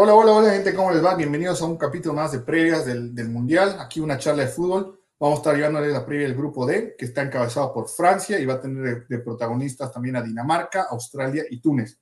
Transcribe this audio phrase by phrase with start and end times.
[0.00, 1.16] Hola, hola, hola gente, ¿cómo les va?
[1.16, 3.78] Bienvenidos a un capítulo más de previas del, Mundial.
[3.80, 5.00] Aquí una charla de fútbol.
[5.18, 8.46] Vamos a estar llevándoles la previa del grupo D, que está encabezado por Francia y
[8.46, 11.98] va a tener de, de protagonistas también a Dinamarca, Australia y Túnez.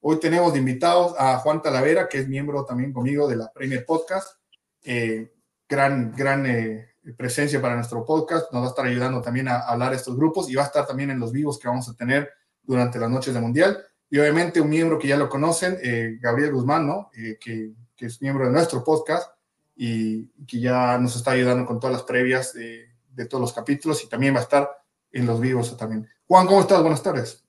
[0.00, 3.84] Hoy tenemos de invitados a Juan Talavera, que es miembro también conmigo de la Premier
[3.84, 4.38] Podcast.
[4.82, 5.34] Eh,
[5.68, 8.50] gran, gran eh, presencia para nuestro podcast.
[8.54, 10.86] Nos va a estar ayudando también a, hablar de estos grupos y va a estar
[10.86, 12.26] también en los vivos que vamos a tener
[12.62, 13.84] durante las noches de Mundial.
[14.10, 17.10] Y obviamente un miembro que ya lo conocen, eh, Gabriel Guzmán, ¿no?
[17.16, 19.32] Eh, que, que, es miembro de nuestro podcast
[19.76, 24.02] y que ya nos está ayudando con todas las previas de, de todos los capítulos
[24.04, 24.70] y también va a estar
[25.12, 26.08] en los vivos también.
[26.26, 26.80] Juan, ¿cómo estás?
[26.80, 27.44] Buenas tardes.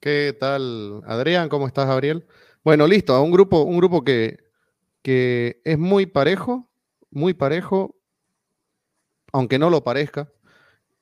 [0.00, 1.48] ¿Qué tal, Adrián?
[1.48, 2.26] ¿Cómo estás, Gabriel?
[2.62, 4.38] Bueno, listo, un grupo, un grupo que,
[5.02, 6.70] que es muy parejo,
[7.10, 7.96] muy parejo,
[9.32, 10.30] aunque no lo parezca,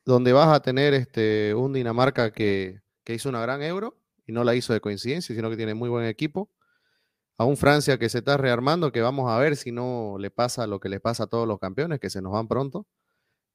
[0.04, 4.44] donde vas a tener este, un Dinamarca que, que hizo una gran euro y no
[4.44, 6.50] la hizo de coincidencia, sino que tiene muy buen equipo.
[7.38, 10.66] A un Francia que se está rearmando, que vamos a ver si no le pasa
[10.66, 12.86] lo que le pasa a todos los campeones, que se nos van pronto.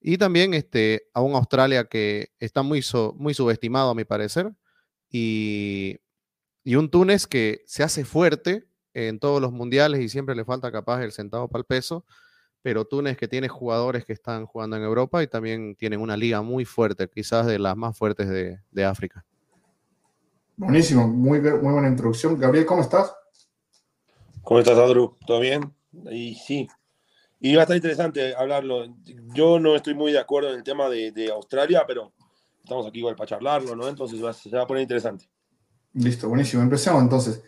[0.01, 4.51] Y también este, a un Australia que está muy, so, muy subestimado, a mi parecer,
[5.09, 5.97] y,
[6.63, 10.71] y, un Túnez que se hace fuerte en todos los mundiales y siempre le falta
[10.71, 12.05] capaz el centavo para el peso,
[12.61, 16.41] pero Túnez que tiene jugadores que están jugando en Europa y también tienen una liga
[16.41, 19.25] muy fuerte, quizás de las más fuertes de, de África.
[20.61, 22.39] Buenísimo, muy, muy buena introducción.
[22.39, 23.11] Gabriel, ¿cómo estás?
[24.43, 25.17] ¿Cómo estás, Adru?
[25.25, 25.73] ¿Todo bien?
[26.11, 26.67] Y sí,
[27.39, 28.85] y va a estar interesante hablarlo.
[29.33, 32.13] Yo no estoy muy de acuerdo en el tema de, de Australia, pero
[32.63, 33.87] estamos aquí igual para charlarlo, ¿no?
[33.87, 35.25] Entonces va, se va a poner interesante.
[35.93, 36.61] Listo, buenísimo.
[36.61, 37.41] Empecemos entonces.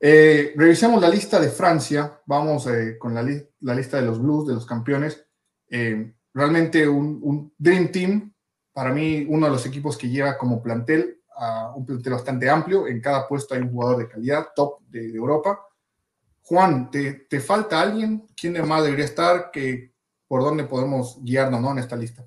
[0.00, 2.20] Eh, revisemos la lista de Francia.
[2.26, 5.24] Vamos eh, con la, li la, lista de los Blues, de los campeones.
[5.70, 8.34] Eh, realmente un, un, Dream Team.
[8.72, 12.86] Para mí, uno de los equipos que lleva como plantel, uh, un plantel bastante amplio.
[12.86, 15.60] En cada puesto hay un jugador de calidad, top de, Europa.
[16.42, 18.26] Juan, ¿te, ¿te, falta alguien?
[18.36, 19.50] ¿Quién más debería estar?
[19.50, 19.92] Que,
[20.28, 21.72] ¿Por dónde podemos guiarnos ¿no?
[21.72, 22.26] en esta lista?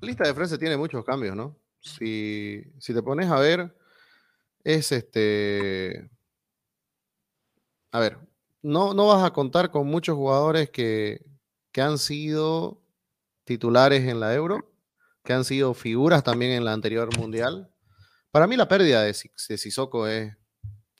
[0.00, 1.56] La lista de Francia tiene muchos cambios, ¿no?
[1.80, 3.74] Si, si te pones a ver,
[4.64, 6.10] es este.
[7.90, 8.18] A ver,
[8.62, 11.24] no, no vas a contar con muchos jugadores que,
[11.72, 12.80] que han sido
[13.44, 14.70] titulares en la Euro,
[15.24, 17.71] que han sido figuras también en la anterior Mundial.
[18.32, 19.14] Para mí la pérdida de,
[19.48, 20.34] de Sissoko es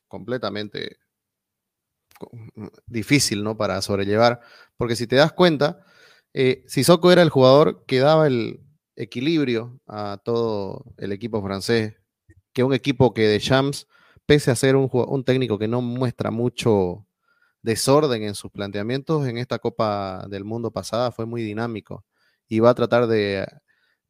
[0.07, 0.99] completamente
[2.87, 3.57] difícil, ¿no?
[3.57, 4.41] Para sobrellevar,
[4.77, 5.85] porque si te das cuenta,
[6.35, 8.61] eh, Sissoko era el jugador que daba el
[8.97, 11.95] equilibrio a todo el equipo francés,
[12.53, 13.89] que un equipo que de Champs,
[14.27, 17.07] pese a ser un, técnico que no muestra mucho
[17.63, 22.05] desorden en sus planteamientos, en esta Copa del Mundo pasada fue muy dinámico
[22.47, 23.47] y va a tratar de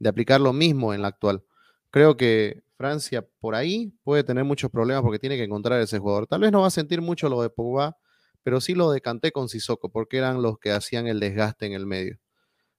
[0.04, 1.44] aplicar lo mismo en la actual.
[1.90, 6.26] Creo que Francia por ahí puede tener muchos problemas porque tiene que encontrar ese jugador.
[6.26, 7.97] Tal vez no va a sentir mucho lo de Pogba,
[8.43, 11.87] pero sí lo decanté con Sissoko porque eran los que hacían el desgaste en el
[11.87, 12.19] medio.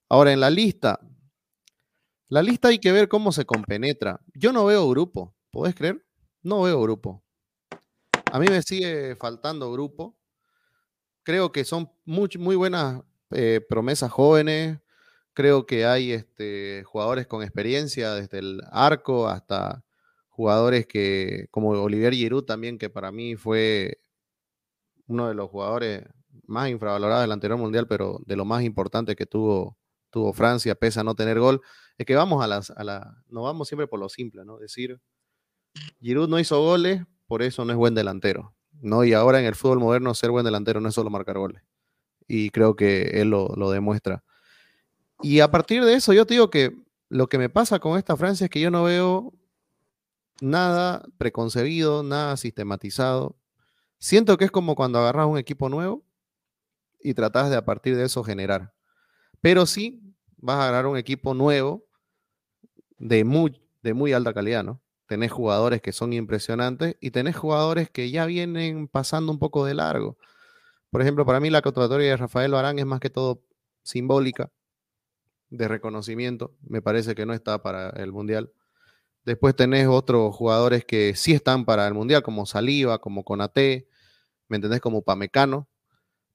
[0.10, 1.00] Ahora, en la lista,
[2.28, 4.20] la lista hay que ver cómo se compenetra.
[4.34, 6.06] Yo no veo grupo, ¿podés creer?
[6.42, 7.24] No veo grupo.
[8.30, 10.18] A mí me sigue faltando grupo.
[11.24, 14.80] Creo que son muy, buenas eh, promesas jóvenes.
[15.34, 19.86] Creo que hay este, jugadores con experiencia desde el arco hasta
[20.34, 24.00] jugadores que, como Olivier Giroud también, que para mí fue
[25.06, 26.06] uno de los jugadores
[26.48, 29.78] más infravalorados del anterior mundial, pero de lo más importante que tuvo,
[30.10, 31.62] tuvo Francia, pese a no tener gol,
[32.00, 34.58] es que vamos a las, a la, no vamos siempre por lo simple, ¿no?
[34.58, 35.00] Decir,
[36.02, 39.04] Giroud no hizo goles, por eso no es buen delantero, ¿no?
[39.04, 41.62] Y ahora en el fútbol moderno ser buen delantero no es solo marcar goles.
[42.28, 44.24] Y creo que él lo, lo demuestra.
[45.22, 46.76] Y a partir de eso, yo te digo que
[47.10, 49.34] lo que me pasa con esta Francia es que yo no veo
[50.44, 53.38] nada preconcebido, nada sistematizado.
[53.98, 56.04] Siento que es como cuando agarras un equipo nuevo
[57.00, 58.74] y tratas de a partir de eso generar.
[59.40, 60.02] Pero sí
[60.38, 61.86] vas a agarrar un equipo nuevo
[62.98, 64.82] de muy, de muy alta calidad, ¿no?
[65.08, 69.76] Tenés jugadores que son impresionantes y tenés jugadores que ya vienen pasando un poco de
[69.76, 70.18] largo.
[70.90, 73.44] Por ejemplo, para mí la convocatoria de Rafael Barán es más que todo
[73.84, 74.52] simbólica,
[75.50, 76.56] de reconocimiento.
[76.62, 78.52] Me parece que no está para el Mundial.
[79.26, 83.88] Después tenés otros jugadores que sí están para el Mundial, como Saliva, como Conate,
[84.50, 84.82] ¿me entendés?
[84.82, 85.70] Como Pamecano.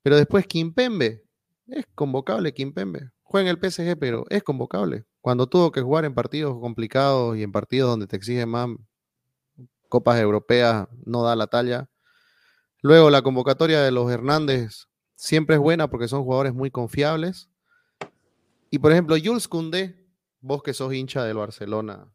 [0.03, 1.25] Pero después Kimpembe,
[1.67, 3.11] es convocable Kimpembe.
[3.23, 5.05] Juega en el PSG, pero es convocable.
[5.21, 8.69] Cuando tuvo que jugar en partidos complicados y en partidos donde te exigen más
[9.91, 11.91] copas europeas, no da la talla.
[12.81, 17.51] Luego la convocatoria de los Hernández siempre es buena porque son jugadores muy confiables.
[18.71, 20.09] Y por ejemplo, Jules Koundé,
[20.41, 22.09] vos que sos hincha del Barcelona,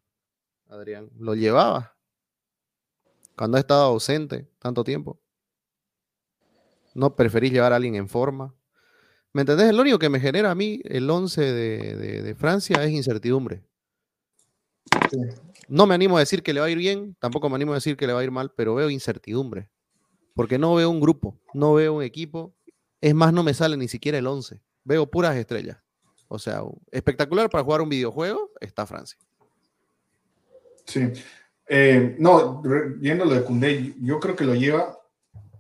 [0.74, 1.96] Adrián, lo llevaba
[3.36, 5.20] cuando ha estado ausente tanto tiempo.
[6.96, 8.56] no preferís llevar a alguien en forma.
[9.34, 9.74] ¿Me entendés?
[9.74, 13.64] Lo único que me genera a mí el 11 de, Francia es incertidumbre.
[15.68, 17.76] No me animo a decir que le va a ir bien, tampoco me animo a
[17.76, 19.70] decir que le va a ir mal, pero veo incertidumbre.
[20.36, 22.56] Porque no veo un grupo, no veo un equipo.
[23.02, 24.62] Es más, no me sale ni siquiera el 11.
[24.84, 25.78] Veo puras estrellas.
[26.28, 26.62] O sea,
[26.92, 29.20] espectacular para jugar un videojuego está Francia.
[30.86, 31.12] Sí.
[31.68, 32.62] Eh, no,
[32.98, 35.00] viendo lo de Cundé, yo creo que lo lleva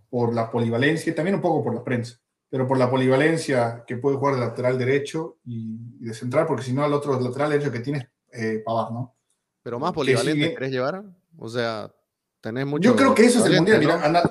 [0.09, 3.97] por la polivalencia y también un poco por la prensa, pero por la polivalencia que
[3.97, 7.71] puede jugar de lateral derecho y, de central, porque si no, el otro lateral derecho
[7.71, 9.15] que tiene es eh, ¿no?
[9.63, 11.03] Pero más polivalente querés llevar,
[11.37, 11.91] o sea,
[12.41, 12.89] tenés mucho.
[12.89, 14.23] Yo creo que eso es el mundial, mira,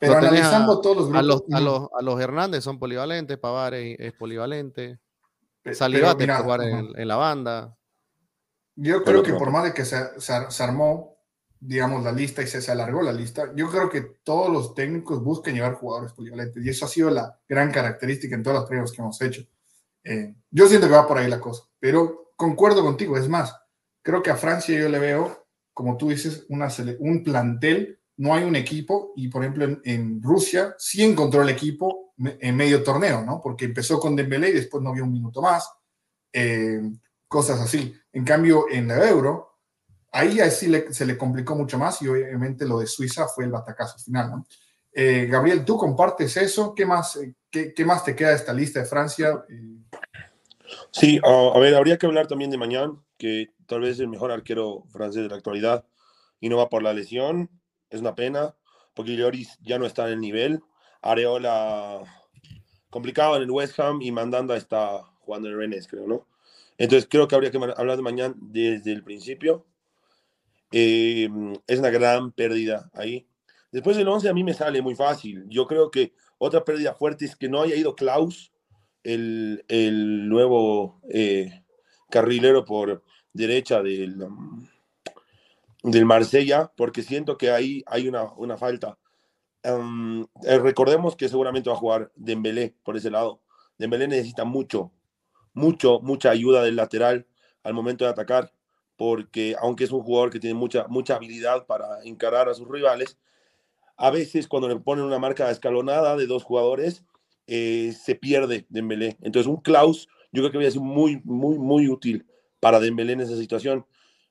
[0.00, 1.20] pero analizando todos los grupos.
[1.20, 4.98] A los, a, los, a los, Hernández son polivalentes, Pavar es, polivalente.
[5.72, 7.76] Salivate puede jugar en, la banda.
[8.82, 11.18] Yo creo que por más de que se, se, armó,
[11.60, 15.22] digamos, la lista y se, se, alargó la lista, yo creo que todos los técnicos
[15.22, 18.90] buscan llevar jugadores polivalentes y eso ha sido la gran característica en todos los pruebas
[18.90, 19.42] que hemos hecho.
[20.02, 23.54] Eh, yo siento que va por ahí la cosa, pero concuerdo contigo, es más,
[24.00, 26.68] creo que a Francia yo le veo, como tú dices, una,
[27.00, 32.14] un plantel no hay un equipo y, por ejemplo, en, Rusia sí encontró el equipo
[32.18, 33.42] en medio torneo, ¿no?
[33.42, 35.70] Porque empezó con Dembélé y después no vio un minuto más,
[36.32, 36.80] eh,
[37.30, 37.94] cosas así.
[38.12, 39.60] En cambio, en la Euro,
[40.10, 43.98] ahí sí se le complicó mucho más y obviamente lo de Suiza fue el batacazo
[43.98, 44.46] final, ¿no?
[44.92, 46.74] Eh, Gabriel, ¿tú compartes eso?
[46.74, 49.44] ¿Qué más, eh, qué, más te queda de esta lista de Francia?
[50.90, 54.32] Sí, a ver, habría que hablar también de mañana, que tal vez es el mejor
[54.32, 55.84] arquero francés de la actualidad
[56.40, 57.48] y no va por la lesión
[57.90, 58.54] es una pena,
[58.94, 60.62] porque Lloris ya no está en el nivel.
[61.02, 62.02] Areola
[62.88, 66.26] complicado en el West Ham y Mandanda está jugando en el Rennes, creo, ¿no?
[66.80, 69.66] Entonces creo que habría que hablar de mañana desde el principio.
[70.72, 71.28] Eh,
[71.66, 73.26] es una gran pérdida ahí.
[73.70, 75.44] Después del 11 a mí me sale muy fácil.
[75.50, 78.50] Yo creo que otra pérdida fuerte es que no haya ido Klaus,
[79.04, 81.64] el, el nuevo eh,
[82.08, 83.04] carrilero por
[83.34, 84.16] derecha del,
[85.82, 88.96] del Marsella, porque siento que ahí hay una, una falta.
[89.62, 93.42] Em, eh, recordemos que seguramente va a jugar Dembélé por ese lado.
[93.76, 94.92] Dembélé necesita mucho,
[95.52, 97.26] mucho, mucha ayuda del lateral
[97.62, 98.52] al momento de atacar,
[98.96, 103.18] porque aunque es un jugador que tiene mucha, mucha habilidad para encarar a sus rivales,
[103.96, 107.04] a veces cuando le ponen una marca escalonada de dos jugadores,
[107.46, 109.16] eh, se pierde Dembélé.
[109.20, 112.26] Entonces un Klaus yo creo que a ser muy, muy, muy útil
[112.60, 113.86] para Dembélé en esa situación.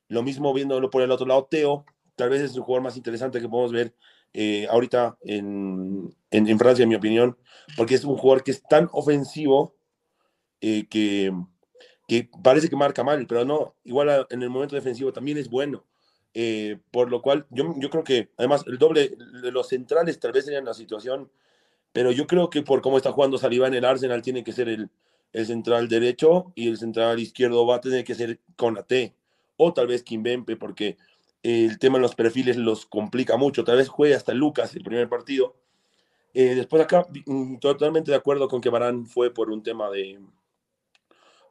[0.08, 3.42] Lo mismo viéndolo por el otro lado, Teo, tal vez es el jugador más interesante
[3.42, 3.94] que podemos ver
[4.34, 7.38] eh, ahorita en, en, Francia, en mi opinión,
[7.76, 9.76] porque es un jugador que es tan ofensivo
[10.62, 11.32] eh, que,
[12.08, 15.86] que, parece que marca mal, pero no, igual en el momento defensivo también es bueno.
[16.34, 20.32] Eh, por lo cual, yo, yo creo que además el doble de los centrales tal
[20.32, 21.32] vez serían la situación,
[21.92, 24.70] pero yo creo que por cómo está jugando Saliba en el Arsenal, tiene que ser
[24.70, 24.90] el,
[25.34, 29.16] el central derecho y el central izquierdo va a tener que ser con la T
[29.58, 30.98] o tal vez Kimbempe, porque
[31.44, 33.64] el tema de los perfiles los complica mucho.
[33.64, 35.56] Tal vez juegue hasta Lucas el primer partido.
[36.34, 40.20] Eh, después acá, mm, totalmente de acuerdo con que Barán fue por un tema de,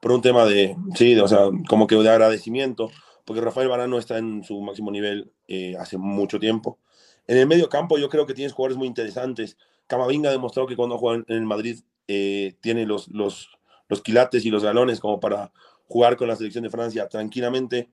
[0.01, 2.91] por un tema de, sí, o sea, como que de agradecimiento,
[3.25, 6.79] porque Rafael Barán no está en su máximo nivel eh, hace mucho tiempo.
[7.27, 9.59] En el medio campo yo creo que tienes jugadores muy interesantes.
[9.87, 13.51] Camavinga ha demostrado que cuando juega en el Madrid eh, tiene los, los,
[13.89, 15.53] los quilates y los galones como para
[15.89, 17.91] jugar con la selección de Francia tranquilamente.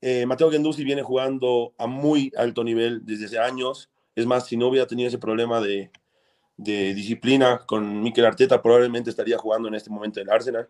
[0.00, 3.90] Eh, Mateo Gendusi viene jugando a muy alto nivel desde hace años.
[4.14, 5.90] Es más, si no hubiera tenido ese problema de,
[6.56, 10.68] disciplina con Mikel Arteta, probablemente estaría jugando en este momento en Arsenal.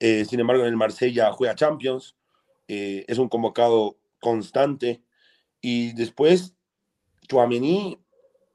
[0.00, 2.16] Eh, sin embargo, en el Marsella juega Champions.
[2.68, 5.02] Eh, es un convocado constante.
[5.60, 6.54] Y después,
[7.28, 8.00] Chouameni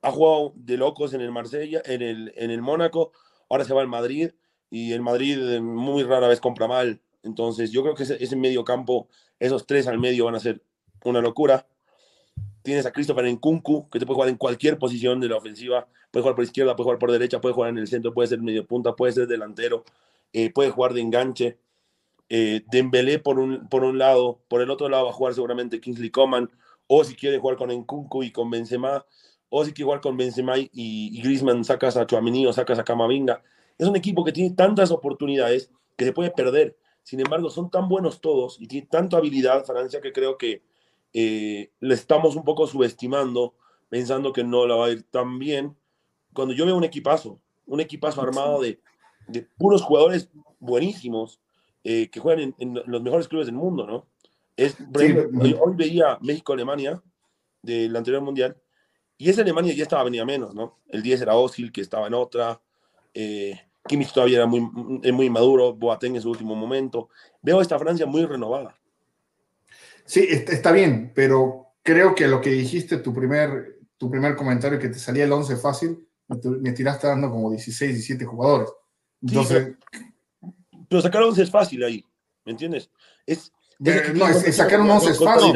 [0.01, 3.11] ha jugado de locos en el Marsella, en el, en el Mónaco.
[3.49, 4.31] Ahora se va al Madrid.
[4.69, 7.01] Y el Madrid muy rara vez compra mal.
[7.23, 9.07] Entonces, yo creo que ese, ese medio campo
[9.39, 10.61] esos tres al medio van a ser
[11.03, 11.67] una locura.
[12.63, 15.87] Tienes a Christopher Nkunku, que te puede jugar en cualquier posición de la ofensiva.
[16.09, 18.41] Puede jugar por izquierda, puede jugar por derecha, puede jugar en el centro, puede ser
[18.41, 19.83] medio punta, puede ser delantero,
[20.35, 21.57] eh, puede jugar de enganche.
[22.27, 25.79] Eh, Dembélé por un, por un lado, por el otro lado va a jugar seguramente
[25.79, 26.51] Kingsley Coman,
[26.87, 29.05] o si quiere jugar con Nkunku y con Benzema,
[29.47, 32.83] o si quiere jugar con Benzema y, y Griezmann sacas a Chouamini o sacas a
[32.83, 33.41] Camavinga.
[33.77, 36.75] Es un equipo que tiene tantas oportunidades que se puede perder.
[37.03, 40.63] Sin embargo, son tan buenos todos y tienen tanta habilidad Francia que creo que
[41.13, 43.53] eh, le estamos un poco subestimando,
[43.87, 45.77] pensando que no la va a ir tan bien.
[46.33, 48.81] Cuando yo veo un equipazo, un equipazo armado de,
[49.27, 50.29] de puros jugadores
[50.59, 51.39] buenísimos
[51.83, 54.07] eh, que juegan en, los mejores clubes del mundo, ¿no?
[54.57, 57.01] Es, hoy, veía México-Alemania
[57.61, 58.55] del anterior mundial
[59.17, 60.79] Y esa Alemania ya estaba venía menos, ¿no?
[60.87, 62.61] El 10 era Osil, que estaba en otra.
[63.13, 67.09] Eh, Kimmich todavía era muy, muy maduro, Boateng en su último momento.
[67.41, 68.75] Veo esta Francia muy renovada.
[70.05, 74.89] Sí, está bien, pero creo que lo que dijiste, tu primer, tu primer comentario, que
[74.89, 78.69] te salía el 11 fácil, me tiraste dando como 16, 17 jugadores.
[79.27, 79.75] Entonces...
[80.89, 82.05] pero, sacar 11 es fácil ahí,
[82.45, 82.89] ¿me entiendes?
[83.25, 85.53] Es, no, es, sacar un 11 es fácil.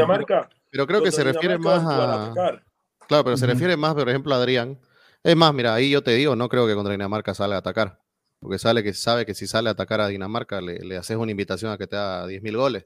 [0.69, 2.61] pero creo que se refiere más a...
[3.07, 4.79] Claro, pero se refiere más, por ejemplo, a Adrián.
[5.23, 7.99] Es más, mira, ahí yo te digo, no creo que contra Dinamarca salga a atacar.
[8.39, 11.31] Porque sale que sabe que si sale a atacar a Dinamarca, le, le haces una
[11.31, 12.85] invitación a que te haga 10.000 goles.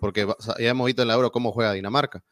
[0.00, 0.26] Porque
[0.58, 2.24] ya hemos visto en la Euro cómo juega Dinamarca.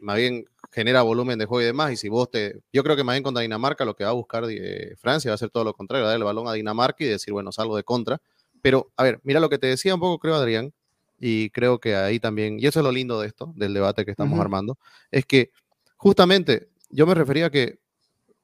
[0.00, 1.92] Más bien genera volumen de juego y demás.
[1.92, 2.60] Y si vos te.
[2.72, 5.34] Yo creo que más bien contra Dinamarca lo que va a buscar eh, Francia va
[5.34, 7.84] a ser todo lo contrario, darle el balón a Dinamarca y decir, bueno, salgo de
[7.84, 8.20] contra.
[8.62, 10.72] Pero, a ver, mira lo que te decía un poco, creo, Adrián,
[11.18, 14.10] y creo que ahí también, y eso es lo lindo de esto, del debate que
[14.10, 14.78] estamos armando,
[15.10, 15.50] es que
[15.96, 17.78] justamente yo me refería a que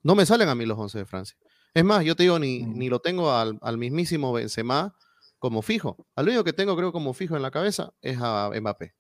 [0.03, 1.37] no me salen a mí los 11 de Francia.
[1.75, 2.79] Es más, yo te digo, ni, mm.
[2.79, 4.95] ni lo tengo al, al, mismísimo Benzema
[5.39, 6.07] como fijo.
[6.15, 8.95] Al único que tengo, creo, como fijo en la cabeza es a Mbappé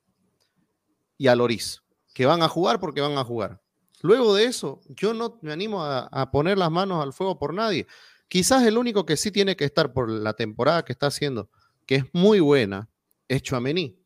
[1.19, 1.83] y a Loris,
[2.17, 3.61] que van a jugar porque van a jugar.
[4.01, 7.53] Luego de eso, yo no me animo a, a, poner las manos al fuego por
[7.53, 7.87] nadie.
[8.27, 11.51] Quizás el único que sí tiene que estar por la temporada que está haciendo,
[11.85, 12.89] que es muy buena,
[13.29, 13.99] es Chuamení.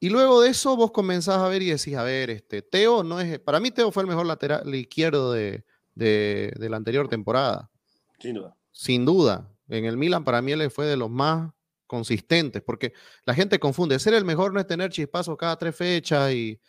[0.00, 3.20] Y luego de eso vos comenzás a ver y decís, a ver, este, Teo no
[3.20, 5.62] es, para mí Teo fue el mejor lateral izquierdo de,
[5.94, 7.70] la anterior temporada.
[8.18, 8.56] Sin duda.
[8.72, 9.48] Sin duda.
[9.68, 11.52] En el Milan para mí él fue de los más
[11.94, 12.92] consistentes, porque
[13.24, 16.60] la gente confunde, ser el mejor no es tener chispazos cada tres fechas, y,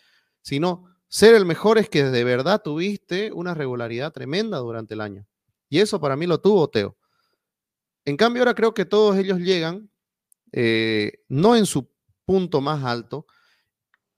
[0.41, 5.25] sino ser el mejor es que de verdad tuviste una regularidad tremenda durante el año.
[5.67, 6.95] Y eso para mí lo tuvo Teo.
[8.05, 9.89] En cambio ahora creo que todos ellos llegan,
[10.51, 11.89] eh, no en su
[12.23, 13.25] punto más alto.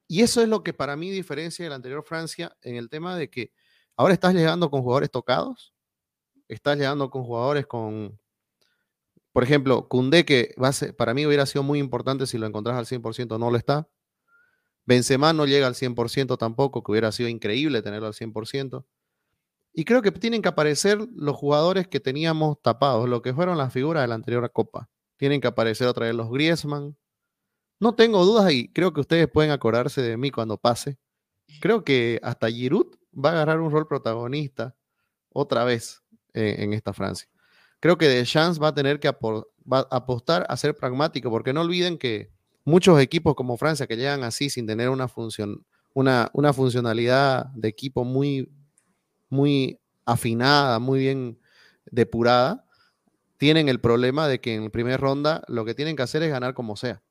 [0.09, 3.15] Y eso es lo que para mí diferencia de la anterior Francia en el tema
[3.15, 3.53] de que
[3.95, 5.73] ahora estás llegando con jugadores tocados,
[6.49, 8.19] estás llegando con jugadores con,
[9.37, 10.55] por ejemplo, Cundé, que
[10.97, 13.87] para mí hubiera sido muy importante si lo encontrás al 100%, no lo está.
[14.87, 18.83] Benzema no llega al 100% tampoco, que hubiera sido increíble tenerlo al 100%.
[19.73, 23.71] Y creo que tienen que aparecer los jugadores que teníamos tapados, lo que fueron las
[23.71, 24.89] figuras de la anterior Copa.
[25.17, 26.97] Tienen que aparecer otra vez los Griezmann,
[27.79, 30.97] no tengo dudas y creo que ustedes pueden acordarse de mí cuando pase.
[31.61, 34.75] Creo que hasta Giroud va a agarrar un rol protagonista
[35.29, 36.01] otra vez
[36.33, 37.29] en, esta Francia.
[37.79, 42.31] Creo que Deschamps va a tener que apostar a ser pragmático, porque no olviden que
[42.65, 47.67] muchos equipos como Francia que llegan así sin tener una función, una, una funcionalidad de
[47.67, 48.51] equipo muy,
[49.29, 51.39] muy afinada, muy bien
[51.85, 52.65] depurada,
[53.37, 56.31] tienen el problema de que en la primera ronda lo que tienen que hacer es
[56.31, 57.03] ganar como sea.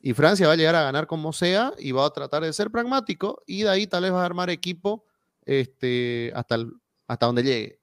[0.00, 2.70] Y Francia va a llegar a ganar como sea y va a tratar de ser
[2.70, 5.06] pragmático y de ahí tal vez va a armar equipo
[5.46, 6.58] este, hasta,
[7.06, 7.80] hasta donde llegue.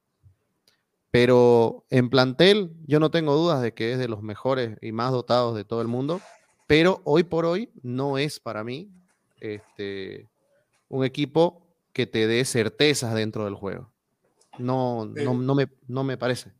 [1.11, 5.11] Pero en plantel yo no tengo dudas de que es de los mejores y más
[5.11, 6.21] dotados de todo el mundo,
[6.67, 8.89] pero hoy por hoy no es para mí
[9.41, 10.29] este,
[10.87, 13.91] un equipo que te dé certezas dentro del juego.
[14.57, 15.25] No, no, eh.
[15.25, 16.53] no, me, no me parece.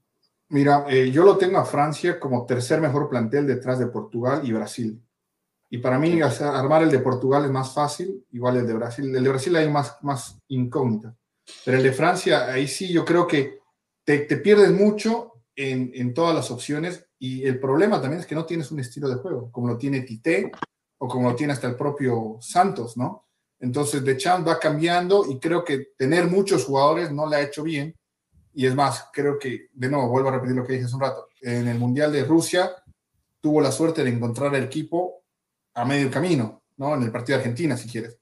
[0.50, 4.52] Mira, eh, yo lo tengo a Francia como tercer mejor plantel detrás de Portugal y
[4.52, 5.02] Brasil.
[5.70, 9.16] Y para mí armar el de Portugal es más fácil, igual el de Brasil.
[9.16, 11.16] El de Brasil hay más, más incógnita.
[11.64, 13.61] Pero el de Francia, ahí sí yo creo que
[14.04, 17.06] te, te pierdes mucho en, en, todas las opciones.
[17.20, 20.02] Y el problema también es que no tienes un estilo de juego, como lo tiene
[20.02, 20.52] Tite
[20.98, 23.28] o como lo tiene hasta el propio Santos, ¿no?
[23.60, 27.64] Entonces, De Champ va cambiando y creo que tener muchos jugadores no le ha hecho
[27.64, 27.96] bien.
[28.54, 31.02] Y es más, creo que, de nuevo, vuelvo a repetir lo que dije hace un
[31.02, 32.72] rato, en el Mundial de Rusia
[33.40, 35.24] tuvo la suerte de encontrar el equipo
[35.74, 36.96] a medio camino, ¿no?
[36.96, 38.18] En el partido de Argentina, si quieres.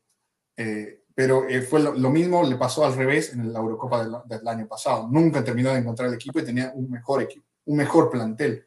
[0.56, 4.66] Eh, pero eh, fue lo, mismo, le pasó al revés en la Eurocopa del, año
[4.70, 5.06] pasado.
[5.12, 8.66] Nunca terminó de encontrar el equipo y tenía un mejor equipo, un mejor plantel.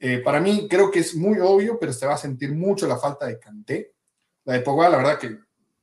[0.00, 2.96] Eh, para mí creo que es muy obvio, pero se va a sentir mucho la
[2.96, 3.92] falta de Canté.
[4.42, 5.38] La de Pogba, la verdad que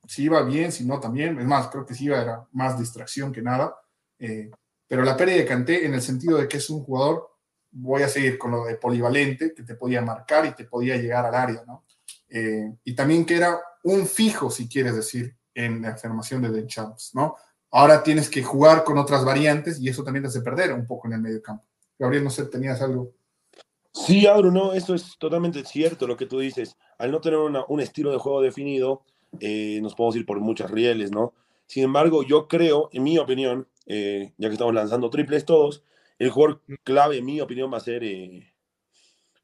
[0.06, 1.40] si iba bien, si no también.
[1.40, 3.74] Es más, creo que si iba era más distracción que nada.
[4.18, 7.26] pero la pérdida de Canté en el sentido de que es un jugador,
[7.70, 11.24] voy a seguir con lo de polivalente, que te podía marcar y te podía llegar
[11.24, 11.86] al área, ¿no?
[12.28, 16.66] Eh, y también que era un fijo, si quieres decir, en la afirmación de The
[16.66, 17.36] Champs, ¿no?
[17.70, 21.08] Ahora tienes que jugar con otras variantes y eso también te hace perder un poco
[21.08, 21.64] en el medio campo.
[21.98, 23.12] Gabriel, no sé, ¿tenías algo?
[23.92, 26.76] Sí, Abro, no, eso es totalmente cierto lo que tú dices.
[26.98, 29.02] Al no tener un estilo de juego definido,
[29.40, 31.34] eh, nos podemos ir por muchas rieles, ¿no?
[31.66, 35.82] Sin embargo, yo creo, en mi opinión, eh, ya que estamos lanzando triples todos,
[36.18, 38.02] el jugador clave, en mi opinión, va a ser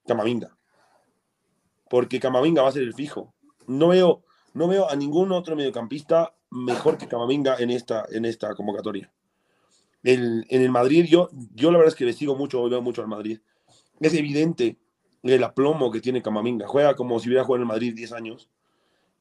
[0.06, 0.58] Camavinga
[1.88, 3.34] porque Camavinga va a ser el fijo.
[3.66, 4.24] No veo,
[4.54, 9.12] no veo a ningún otro mediocampista mejor que Camavinga en esta, en esta convocatoria.
[10.02, 13.08] en el Madrid, yo, yo la verdad es que le sigo mucho, veo mucho al
[13.08, 13.40] Madrid.
[14.00, 14.78] Es evidente
[15.22, 16.66] el aplomo que tiene Camavinga.
[16.66, 18.48] Juega como si hubiera jugado en el Madrid 10 años.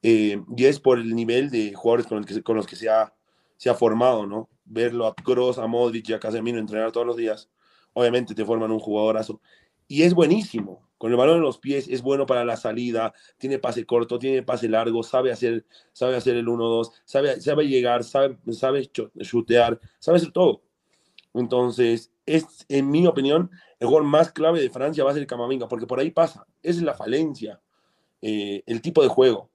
[0.03, 3.13] Eh, y es por el nivel de jugadores con, los que se ha,
[3.57, 4.49] se ha formado, ¿no?
[4.65, 7.49] Verlo a Kroos, a Modric y a Casemiro entrenar todos los días,
[7.93, 9.41] obviamente te forman un jugadorazo.
[9.87, 10.86] Y es buenísimo.
[10.97, 14.41] Con el balón en los pies es bueno para la salida, tiene pase corto, tiene
[14.43, 20.17] pase largo, sabe hacer, sabe hacer el 1-2, sabe, sabe llegar, sabe, sabe chutear, sabe
[20.17, 20.63] hacer todo.
[21.33, 25.67] Entonces, es, en mi opinión, el gol más clave de Francia va a ser Camavinga,
[25.67, 26.47] porque por ahí pasa.
[26.63, 27.61] Esa es la falencia,
[28.21, 29.51] eh, el tipo de juego.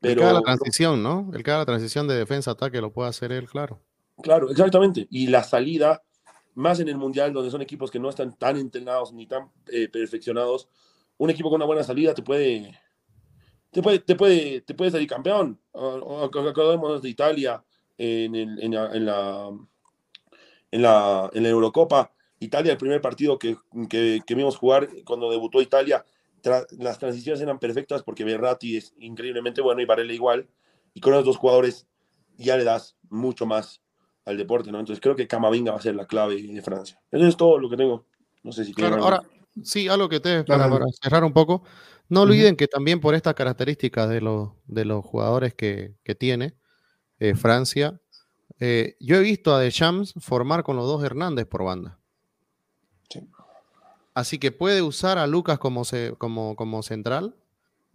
[0.00, 1.30] Pero, el la transición, ¿no?
[1.34, 3.80] El que la transición de defensa-ataque lo puede hacer él, claro.
[4.22, 5.06] Claro, exactamente.
[5.10, 6.02] Y la salida,
[6.60, 9.88] más en el Mundial, donde son equipos que no están tan entrenados ni tan eh,
[9.88, 10.68] perfeccionados,
[11.18, 12.78] un equipo con una buena salida te puede,
[13.70, 15.60] te puede, te puede, te puede salir campeón.
[15.72, 17.62] Acabamos de Italia
[17.98, 19.50] en, en, la, en, la,
[20.70, 22.12] en, la, Eurocopa.
[22.38, 23.56] Italia, el primer partido que,
[23.88, 26.04] que, que vimos jugar cuando debutó Italia,
[26.78, 30.48] las transiciones eran perfectas porque Berratti es increíblemente bueno y Varela igual.
[30.94, 31.86] Y con los dos jugadores
[32.38, 33.82] ya le das mucho más
[34.24, 34.78] al deporte, ¿no?
[34.78, 37.00] Entonces creo que Camavinga va a ser la clave de Francia.
[37.10, 38.06] Eso es todo lo que tengo.
[38.42, 39.22] No sé si claro, ahora,
[39.62, 40.68] sí, algo que te para,
[41.02, 41.62] cerrar un poco.
[42.08, 46.54] No olviden que también por estas características de, los, de los jugadores que, que tiene
[47.20, 48.00] eh, Francia,
[48.58, 51.98] eh, yo he visto a Deschamps formar con los dos Hernández por banda.
[54.12, 55.82] Así que puede usar a Lucas como,
[56.18, 57.36] como, como central,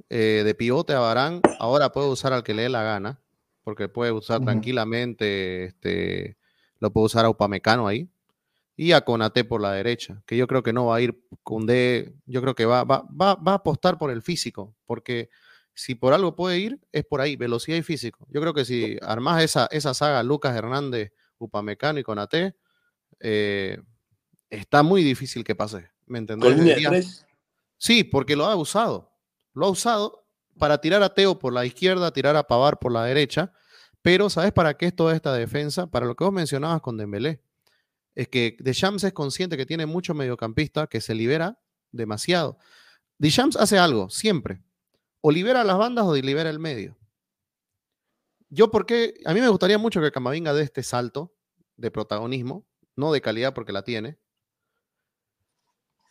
[0.09, 1.41] eh, de pivote a Barán.
[1.59, 3.19] Ahora puede usar al que le dé la gana,
[3.65, 6.37] porque puede usar tranquilamente, este,
[6.79, 8.07] lo puede usar a Upamecano ahí.
[8.77, 11.65] Y a Conate por la derecha, que yo creo que no va a ir con
[11.65, 15.29] D, yo creo que va, va, va, va a apostar por el físico, porque
[15.73, 18.27] si por algo puede ir, es por ahí, velocidad y físico.
[18.29, 22.55] Yo creo que si armas esa, esa saga Lucas Hernández, Upamecano y Conate,
[23.19, 23.79] eh,
[24.49, 25.89] está muy difícil que pase.
[26.05, 27.25] ¿Me entendés?
[27.77, 29.11] Sí, porque lo ha usado.
[29.53, 30.24] Lo ha usado
[30.57, 33.51] para tirar a Teo por la izquierda, tirar a Pavar por la derecha.
[34.01, 35.87] Pero, ¿sabes para qué es toda esta defensa?
[35.87, 37.41] Para lo que vos mencionabas con Dembélé.
[38.13, 41.59] Es que Deschamps es consciente que tiene mucho mediocampista que se libera
[41.91, 42.57] demasiado.
[43.17, 44.61] Deschamps hace algo, siempre.
[45.21, 46.97] O libera las bandas o libera el medio.
[48.49, 51.35] Yo, porque a mí me gustaría mucho que Camavinga dé este salto
[51.75, 52.65] de protagonismo,
[52.95, 54.17] no de calidad porque la tiene,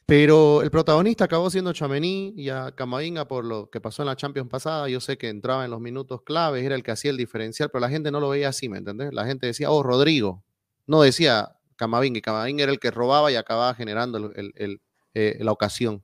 [0.07, 4.17] pero el protagonista acabó siendo Chamení y a Camavinga por lo que pasó en la
[4.17, 4.89] Champions pasada.
[4.89, 7.81] Yo sé que entraba en los minutos claves, era el que hacía el diferencial, pero
[7.81, 9.15] la gente no lo veía así, ¿me entendés?
[9.15, 10.45] La gente decía, oh, Rodrigo.
[10.87, 16.03] No decía Camavinga, y Camavinga era el que robaba y acababa generando eh, la ocasión.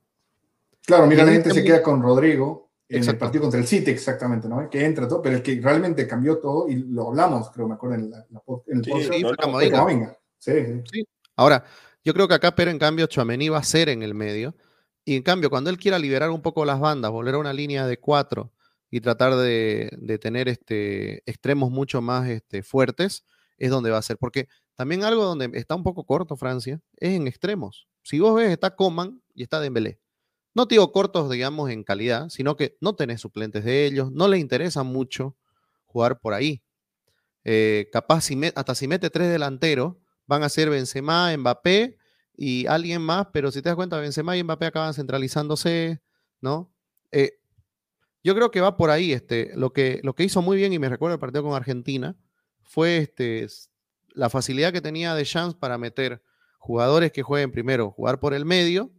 [0.83, 4.49] Claro, mira, la gente se queda con Rodrigo en el partido contra el City, exactamente,
[4.49, 4.69] ¿no?
[4.69, 7.95] Que entra todo, pero el que realmente cambió todo, y lo hablamos, creo, me acuerdo,
[7.95, 8.25] en, la,
[8.67, 9.23] en el sí,
[9.71, 10.17] Camavinga.
[10.37, 10.51] Sí,
[10.91, 11.07] sí.
[11.35, 11.63] Ahora,
[12.03, 14.55] yo creo que acá, pero en cambio, Chuamení va a ser en el medio.
[15.05, 17.87] Y en cambio, cuando él quiera liberar un poco las bandas, volver a una línea
[17.87, 18.51] de cuatro
[18.89, 23.25] y tratar de, tener este, extremos mucho más este, fuertes,
[23.57, 24.17] es donde va a ser.
[24.17, 27.87] Porque también algo donde está un poco corto Francia es en extremos.
[28.03, 29.99] Si vos ves, está Coman y está Dembélé.
[30.53, 34.37] No te cortos, digamos, en calidad, sino que no tenés suplentes de ellos, no le
[34.37, 35.37] interesa mucho
[35.85, 36.61] jugar por ahí.
[37.43, 39.95] Eh, capaz, si hasta si mete tres delanteros,
[40.31, 41.97] van a ser Benzema, Mbappé
[42.37, 46.01] y alguien más, pero si te das cuenta, Benzema y Mbappé acaban centralizándose,
[46.39, 46.73] ¿no?
[47.11, 47.33] Eh,
[48.23, 49.11] yo creo que va por ahí.
[49.11, 52.15] Este, lo, que, lo que hizo muy bien, y me recuerdo el partido con Argentina,
[52.61, 53.45] fue este,
[54.13, 56.23] la facilidad que tenía de chance para meter
[56.59, 58.89] jugadores que jueguen primero, jugar por el medio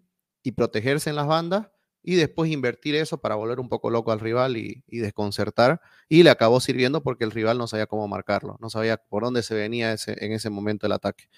[0.43, 1.69] y protegerse en las bandas,
[2.03, 5.81] y después invertir eso para volver un poco loco al rival y, desconcertar.
[6.09, 9.43] Y le acabó sirviendo porque el rival no sabía cómo marcarlo, no sabía por dónde
[9.43, 11.29] se venía ese, en ese momento el ataque.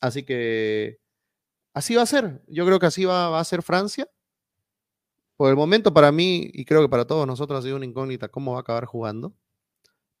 [0.00, 0.98] Así que
[1.74, 2.42] así va a ser.
[2.46, 4.08] Yo creo que así va, a ser Francia.
[5.36, 8.28] Por el momento para mí, y creo que para todos nosotros ha sido una incógnita
[8.28, 9.34] cómo va a acabar jugando.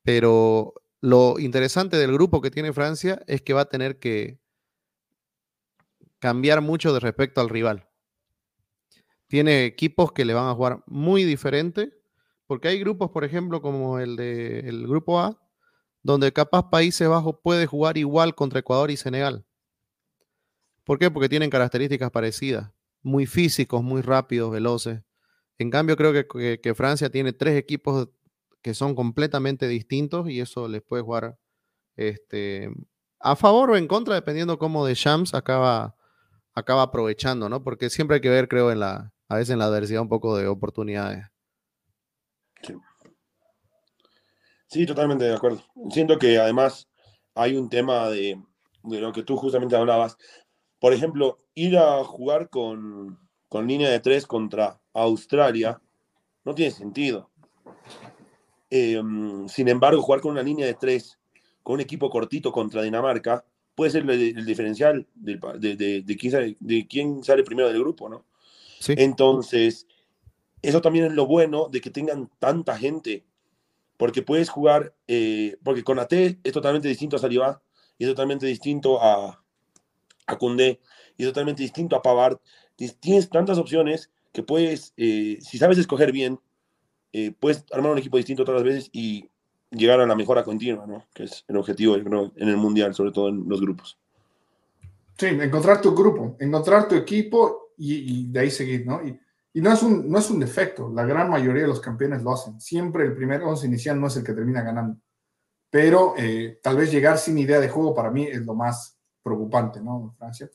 [0.02, 4.38] Pero lo interesante del grupo que tiene Francia es que va a tener que
[6.18, 7.87] cambiar mucho de respecto al rival
[9.28, 11.92] tiene equipos que le van a jugar muy diferente,
[12.46, 15.38] porque hay grupos, por ejemplo, como el del grupo A,
[16.02, 19.44] donde capaz Países Bajos puede jugar igual contra Ecuador y Senegal.
[20.84, 21.10] ¿Por qué?
[21.10, 22.70] Porque tienen características parecidas,
[23.02, 25.02] muy físicos, muy rápidos, veloces.
[25.58, 28.08] En cambio, creo que, que, Francia tiene tres equipos
[28.62, 31.38] que son completamente distintos y eso les puede jugar
[31.96, 32.70] este,
[33.20, 35.96] a favor o en contra, dependiendo cómo de Shams acaba,
[36.54, 37.62] acaba aprovechando, ¿no?
[37.62, 40.36] Porque siempre hay que ver, creo, en la, a veces en la adversidad un poco
[40.36, 41.26] de oportunidades.
[44.66, 45.62] Sí, totalmente de acuerdo.
[45.90, 46.88] Siento que además
[47.34, 48.42] hay un tema de,
[48.82, 50.16] de lo que tú justamente hablabas.
[50.78, 55.80] Por ejemplo, ir a jugar con, con línea de tres contra Australia
[56.44, 57.30] no tiene sentido.
[58.70, 61.18] Em, sin embargo, jugar con una línea de tres,
[61.62, 65.38] con un equipo cortito contra Dinamarca, puede ser el, diferencial de,
[66.04, 68.24] de, quién sale, de, quién sale, primero del grupo, ¿no?
[68.78, 68.94] Sí.
[68.96, 69.86] Entonces,
[70.62, 73.24] eso también es lo bueno de que tengan tanta gente,
[73.96, 77.62] porque puedes jugar, eh, porque con AT es totalmente distinto a Saliba,
[77.98, 79.42] y es totalmente distinto a,
[80.26, 80.80] a Koundé,
[81.16, 82.38] y es totalmente distinto a Pavard.
[83.00, 86.38] Tienes tantas opciones que puedes, eh, si sabes escoger bien,
[87.12, 89.28] eh, puedes armar un equipo distinto todas las veces y
[89.70, 91.06] llegar a la mejora continua, ¿no?
[91.12, 93.98] Que es el objetivo, en el Mundial, sobre todo en los grupos.
[95.16, 99.00] Sí, encontrar tu grupo, encontrar tu equipo y, de ahí seguir, ¿no?
[99.06, 99.18] Y,
[99.60, 102.60] no, es un, no es un defecto, la gran mayoría de los campeones lo hacen.
[102.60, 105.00] Siempre el primer once inicial no es el que termina ganando.
[105.70, 109.80] Pero eh, tal vez llegar sin idea de juego para mí es lo más preocupante,
[109.80, 110.14] ¿no?
[110.16, 110.48] Francia.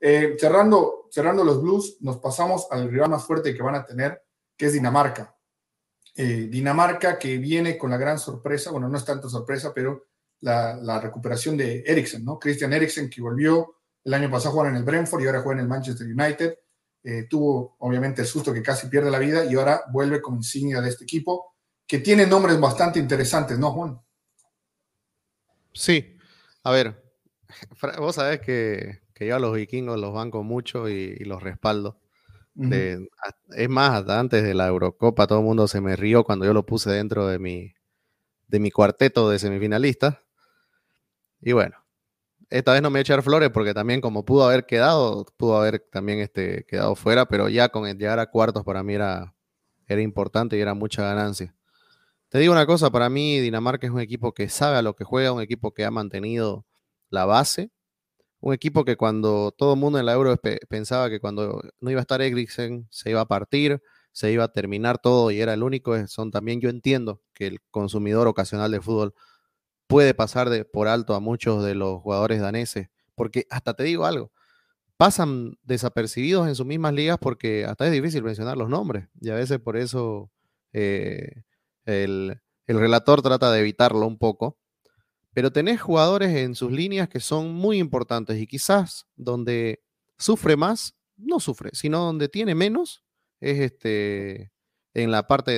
[0.00, 4.22] Eh, cerrando, cerrando los Blues, nos pasamos al rival más fuerte que van a tener,
[4.56, 5.36] que es Dinamarca.
[6.14, 10.06] Eh, Dinamarca que viene con la gran sorpresa, bueno, no es tanto sorpresa, pero
[10.40, 12.38] la, recuperación de Eriksen, ¿no?
[12.38, 15.60] Christian Eriksen que volvió el año pasado a jugar en el Brentford y ahora juega
[15.60, 16.58] en el Manchester United.
[17.02, 20.80] Eh, tuvo obviamente el susto que casi pierde la vida y ahora vuelve como insignia
[20.80, 24.00] de este equipo, que tiene nombres bastante interesantes, ¿no, Juan?
[25.72, 26.16] Sí,
[26.62, 27.02] a ver,
[27.98, 32.00] vos sabés que, que yo a los vikingos los banco mucho y, los respaldo.
[32.56, 36.52] es más, hasta antes de la Eurocopa todo el mundo se me rió cuando yo
[36.52, 37.74] lo puse dentro de mi,
[38.48, 40.18] de mi cuarteto de semifinalistas.
[41.40, 41.76] Y bueno,
[42.50, 45.56] esta vez no me voy a echar flores porque también como pudo haber quedado, pudo
[45.56, 49.34] haber también este, quedado fuera, pero ya con el llegar a cuartos para mí era,
[49.86, 51.54] era importante y era mucha ganancia.
[52.28, 55.32] Te digo una cosa, para mí Dinamarca es un equipo que sabe lo que juega,
[55.32, 56.66] un equipo que ha mantenido
[57.08, 57.70] la base,
[58.40, 60.36] un equipo que cuando todo el mundo en la Euro
[60.68, 63.82] pensaba que cuando no iba a estar Eriksen se iba a partir,
[64.12, 67.60] se iba a terminar todo y era el único, son también yo entiendo que el
[67.70, 69.14] consumidor ocasional de fútbol
[69.90, 74.06] puede pasar de, por alto a muchos de los jugadores daneses, porque hasta te digo
[74.06, 74.30] algo,
[74.96, 79.34] pasan desapercibidos en sus mismas ligas porque hasta es difícil mencionar los nombres y a
[79.34, 80.30] veces por eso
[80.72, 81.42] eh,
[81.86, 84.56] el, relator trata de evitarlo un poco.
[85.32, 89.82] Pero tenés jugadores en sus líneas que son muy importantes y quizás donde
[90.18, 93.02] sufre más, no sufre, sino donde tiene menos,
[93.40, 94.52] es este,
[94.94, 95.50] en la parte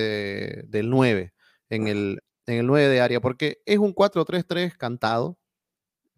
[0.68, 1.34] del 9,
[1.70, 2.20] en el,
[2.52, 5.38] en el 9 de área, porque es un 4-3-3 cantado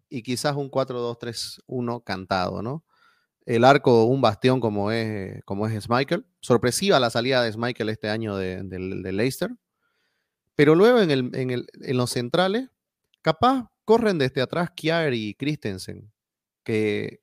[0.09, 2.85] y quizás un 4-2-3-1 cantado, ¿no?
[3.45, 6.25] El arco, un bastión como es, como es Schmeichel.
[6.39, 9.51] Sorpresiva la salida de Schmeichel este año de, de Leicester.
[10.55, 12.69] Pero luego en, el, en, el, en, los centrales,
[13.21, 16.11] capaz corren desde atrás Kjaer y Christensen,
[16.63, 17.21] que,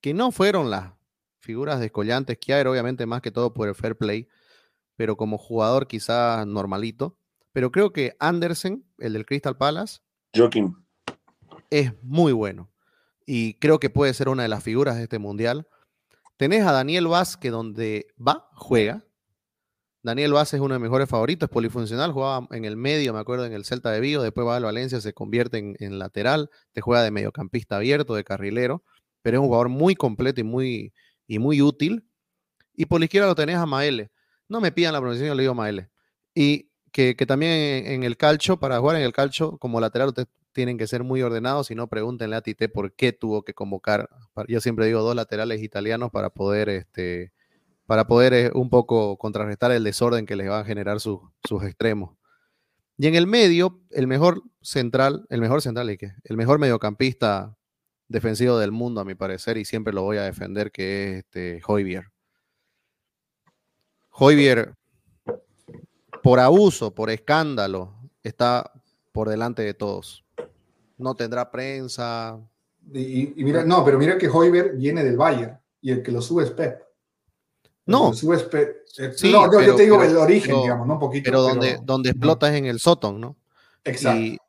[0.00, 0.92] que no fueron las
[1.40, 2.38] figuras descollantes.
[2.38, 4.28] Kjaer, obviamente, más que todo por el fair play,
[4.96, 7.17] pero como jugador quizás normalito.
[7.58, 9.98] Pero creo que Andersen, el del Crystal Palace,
[10.32, 10.76] Joaquín.
[11.70, 12.70] es muy bueno.
[13.26, 15.66] Y creo que puede ser una de las figuras de este mundial.
[16.36, 19.04] Tenés a Daniel Vaz, que donde va, juega.
[20.04, 23.44] Daniel Vaz es uno de mis mejores favoritos, polifuncional, jugaba en el medio, me acuerdo,
[23.44, 27.02] en el Celta de Vigo, después va al Valencia, se convierte en, lateral, te juega
[27.02, 28.84] de mediocampista abierto, de carrilero,
[29.20, 30.94] pero es un jugador muy completo y muy,
[31.26, 32.08] y muy útil.
[32.72, 34.12] Y por la izquierda lo tenés a Maele.
[34.48, 35.90] No me pidan la pronunciación, yo le digo Maele.
[36.36, 40.78] Y que, también en, el calcho, para jugar en el calcho como lateral, ustedes tienen
[40.78, 44.08] que ser muy ordenados, si no, pregúntenle a Tite por qué tuvo que convocar,
[44.48, 47.32] yo siempre digo dos laterales italianos para poder este,
[47.88, 51.22] para poder eh, un poco contrarrestar el desorden que les van a generar sus
[51.62, 52.18] extremos.
[52.98, 56.12] Y en el medio, el mejor central, el mejor central, ¿y qué?
[56.24, 57.56] El mejor mediocampista
[58.08, 61.62] defensivo del mundo, a mi parecer, y siempre lo voy a defender, que es este
[61.66, 62.08] Hoybier.
[64.10, 64.74] Hoybier,
[66.28, 68.70] por abuso, por escándalo, está
[69.12, 70.26] por delante de todos.
[70.98, 72.38] No tendrá prensa.
[72.92, 76.44] Y, mira, no, pero mira que Hoybier viene del Bayern y el que lo sube
[76.44, 76.82] es Pep.
[77.86, 78.12] No.
[78.12, 80.94] Eh, no, yo, te digo el origen, digamos, ¿no?
[80.94, 81.24] Un poquito.
[81.24, 83.36] Pero donde, donde explota es en el Soton, ¿no?
[83.82, 84.44] Exacto.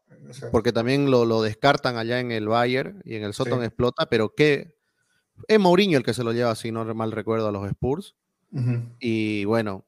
[0.52, 4.36] porque también lo, lo, descartan allá en el Bayern y en el Soton explota, pero
[4.36, 4.76] que
[5.48, 8.16] es Mourinho el que se lo lleva, si no mal recuerdo, a los Spurs.
[9.00, 9.86] Y bueno,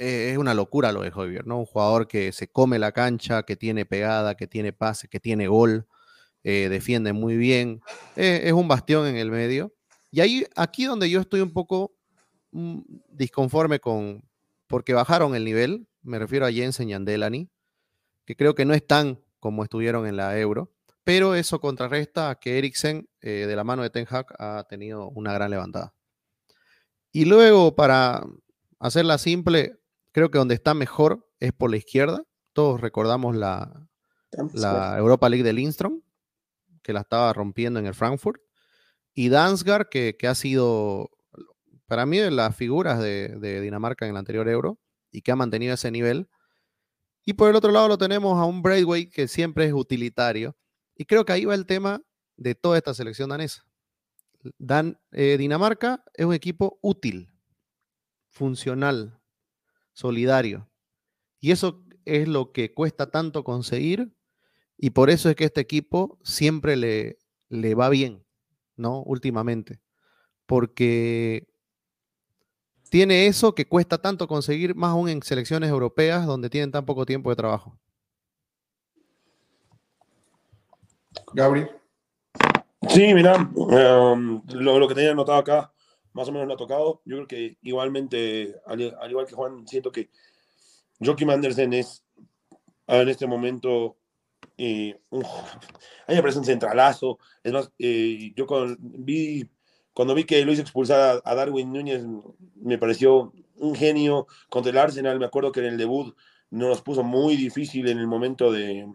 [0.00, 1.58] e, es una locura lo de Javier, ¿no?
[1.58, 5.46] Un jugador que se come la cancha, que tiene pegada, que tiene pase, que tiene
[5.46, 5.86] gol,
[6.42, 7.82] eh, defiende muy bien.
[8.16, 9.74] E, es un bastión en el medio.
[10.10, 11.94] Y ahí, aquí donde yo estoy un poco
[12.52, 14.24] Mm, disconforme con,
[14.66, 17.48] porque bajaron el nivel, me refiero a Jensen y Andelani,
[18.24, 20.72] que creo que no están como estuvieron en la Euro,
[21.04, 25.08] pero eso contrarresta a que Eriksen, eh, de la mano de Ten Hag, ha tenido
[25.10, 25.94] una gran levantada.
[27.12, 28.24] Y luego, para
[28.78, 29.79] hacerla simple,
[30.12, 32.24] creo que donde está mejor es por la izquierda.
[32.52, 33.88] Todos recordamos la,
[34.54, 36.02] la Europa League de Lindstrom,
[36.82, 38.40] que la estaba rompiendo en el Frankfurt.
[39.14, 41.10] Y Dansgaard, que, que ha sido,
[41.86, 44.78] para mí, de las figuras de, de, Dinamarca en el anterior Euro
[45.10, 46.28] y que ha mantenido ese nivel.
[47.24, 50.56] Y por el otro lado lo tenemos a un Braithwaite que siempre es utilitario.
[50.94, 52.02] Y creo que ahí va el tema
[52.36, 53.64] de toda esta selección danesa.
[54.58, 57.30] Dan, eh, Dinamarca es un equipo útil,
[58.30, 59.19] funcional,
[60.00, 60.68] solidario.
[61.40, 64.12] Y eso es lo que cuesta tanto conseguir
[64.78, 67.18] y por eso es que este equipo siempre le,
[67.50, 68.24] le va bien,
[68.76, 69.02] ¿no?
[69.02, 69.80] Últimamente.
[70.46, 71.46] Porque
[72.88, 77.04] tiene eso que cuesta tanto conseguir, más aún en selecciones europeas donde tienen tan poco
[77.04, 77.78] tiempo de trabajo.
[81.34, 81.70] Gabriel.
[82.88, 85.72] Sí, mira, em, lo, que tenía anotado acá,
[86.12, 87.02] más o menos lo ha tocado.
[87.04, 90.10] Yo creo que igualmente, al, igual que Juan, siento que
[91.00, 92.04] Joaquim Andersen es
[92.86, 93.96] en este momento
[94.58, 97.18] eh, un, a centralazo.
[97.42, 99.48] Es más, eh, yo con, vi,
[99.92, 102.04] cuando vi que lo hizo expulsar a, Darwin Núñez,
[102.56, 105.18] me pareció un genio contra el Arsenal.
[105.18, 106.14] Me acuerdo que en el debut
[106.50, 108.86] nos puso muy difícil en el momento de,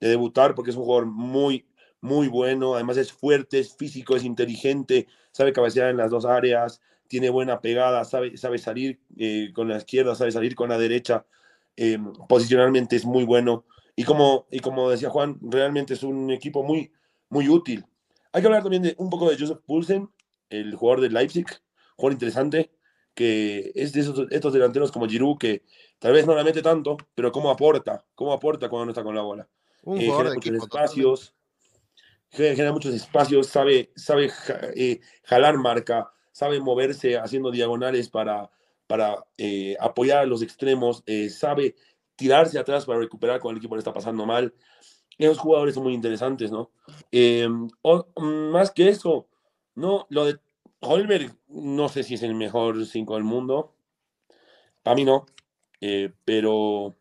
[0.00, 1.66] de debutar porque es un jugador muy,
[2.02, 6.80] muy bueno, además es fuerte, es físico, es inteligente, sabe cabecear en las dos áreas,
[7.06, 11.24] tiene buena pegada, sabe, sabe salir eh, con la izquierda, sabe salir con la derecha,
[11.76, 13.64] eh, posicionalmente es muy bueno.
[13.94, 16.90] Y como, y como decía Juan, realmente es un equipo muy,
[17.28, 17.86] muy útil.
[18.32, 20.10] Hay que hablar también de un poco de Joseph Poulsen,
[20.50, 21.46] el jugador de Leipzig,
[21.96, 22.72] jugador interesante,
[23.14, 25.62] que es de esos, estos delanteros como Giroud, que
[26.00, 29.14] tal vez no la mete tanto, pero cómo aporta, cómo aporta cuando no está con
[29.14, 29.48] la bola.
[29.84, 31.34] Un eh, jugador de muchos espacios,
[32.32, 34.30] genera muchos espacios, sabe, sabe
[34.74, 38.50] eh, jalar marca, sabe moverse haciendo diagonales para,
[38.86, 41.76] para eh, apoyar a los extremos, eh, sabe
[42.16, 44.54] tirarse atrás para recuperar cuando el equipo le está pasando mal.
[45.18, 46.70] Esos jugadores son muy interesantes, ¿no?
[48.16, 49.28] más que eso,
[49.74, 50.38] no, lo de
[50.80, 53.74] Holberg, no sé si es el mejor 5 del mundo.
[54.82, 55.26] Para mí no.
[56.24, 56.96] pero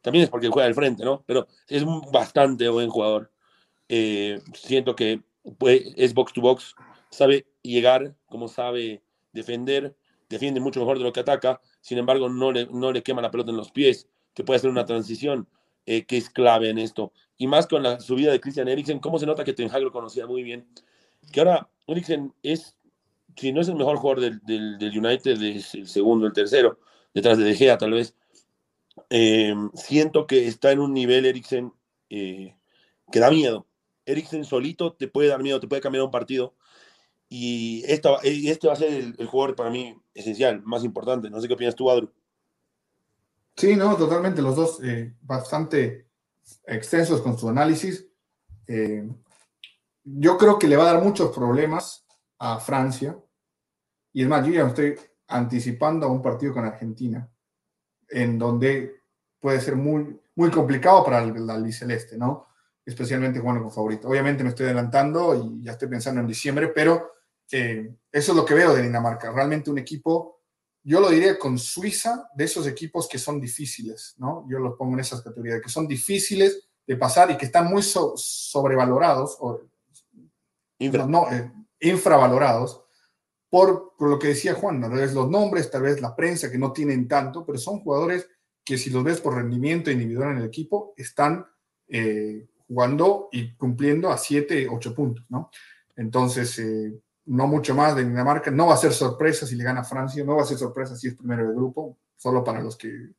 [0.00, 1.24] también es porque juega al frente, ¿no?
[1.26, 3.31] Pero es un bastante buen jugador.
[3.94, 5.20] Eh, siento que
[5.66, 6.74] es box to box,
[7.10, 9.02] sabe llegar, como sabe
[9.34, 9.94] defender,
[10.30, 13.30] defiende mucho mejor de lo que ataca, sin embargo no le, no le quema la
[13.30, 15.46] pelota en los pies, que puede hacer una transición
[15.84, 17.12] eh, que es clave en esto.
[17.36, 20.26] Y más con la subida de Christian Eriksen, cómo se nota que Ten lo conocía
[20.26, 20.66] muy bien.
[21.30, 22.78] Que ahora Eriksen es,
[23.36, 26.78] si no es el mejor jugador del, del, United, es el segundo, el tercero,
[27.12, 28.14] detrás de De Gea tal vez.
[29.10, 31.74] Eh, siento que está en un nivel Eriksen
[32.08, 33.66] que da miedo
[34.06, 36.54] Eriksen solito te puede dar miedo, te puede cambiar un partido.
[37.28, 41.30] Y esto, este va a ser el, jugador para mí esencial, más importante.
[41.30, 42.12] No sé qué opinas tú, Adru.
[43.56, 44.42] Sí, no, totalmente.
[44.42, 46.08] Los dos eh, bastante
[46.66, 48.06] extensos con su análisis.
[48.66, 49.08] Eh,
[50.04, 52.04] yo creo que le va a dar muchos problemas
[52.38, 53.18] a Francia.
[54.12, 54.96] Y es más, yo ya estoy
[55.28, 57.30] anticipando a un partido con Argentina,
[58.08, 59.00] en donde
[59.40, 62.51] puede ser muy, muy complicado para el, el albiceleste, ¿no?
[62.84, 64.08] Especialmente jugando con favorito.
[64.08, 67.12] Obviamente me estoy adelantando y ya estoy pensando en diciembre, pero
[67.50, 69.30] eh, eso es lo que veo de Dinamarca.
[69.30, 70.40] Realmente un equipo,
[70.82, 74.46] yo lo diría con Suiza, de esos equipos que son difíciles, ¿no?
[74.48, 77.82] Yo los pongo en esas categorías, que son difíciles de pasar y que están muy
[77.82, 79.60] sobrevalorados, o
[81.08, 82.82] no, eh, infravalorados,
[83.48, 86.58] por, por, lo que decía Juan, tal vez los nombres, tal vez la prensa, que
[86.58, 88.26] no tienen tanto, pero son jugadores
[88.64, 91.46] que si los ves por rendimiento individual en el equipo, están
[91.88, 95.50] eh, jugando y cumpliendo a 7, 8 puntos, ¿no?
[95.94, 98.50] Entonces, eh, no mucho más de Dinamarca.
[98.50, 101.08] No va a ser sorpresa si le gana Francia, no va a ser sorpresa si
[101.08, 103.10] es primero de grupo, solo para los que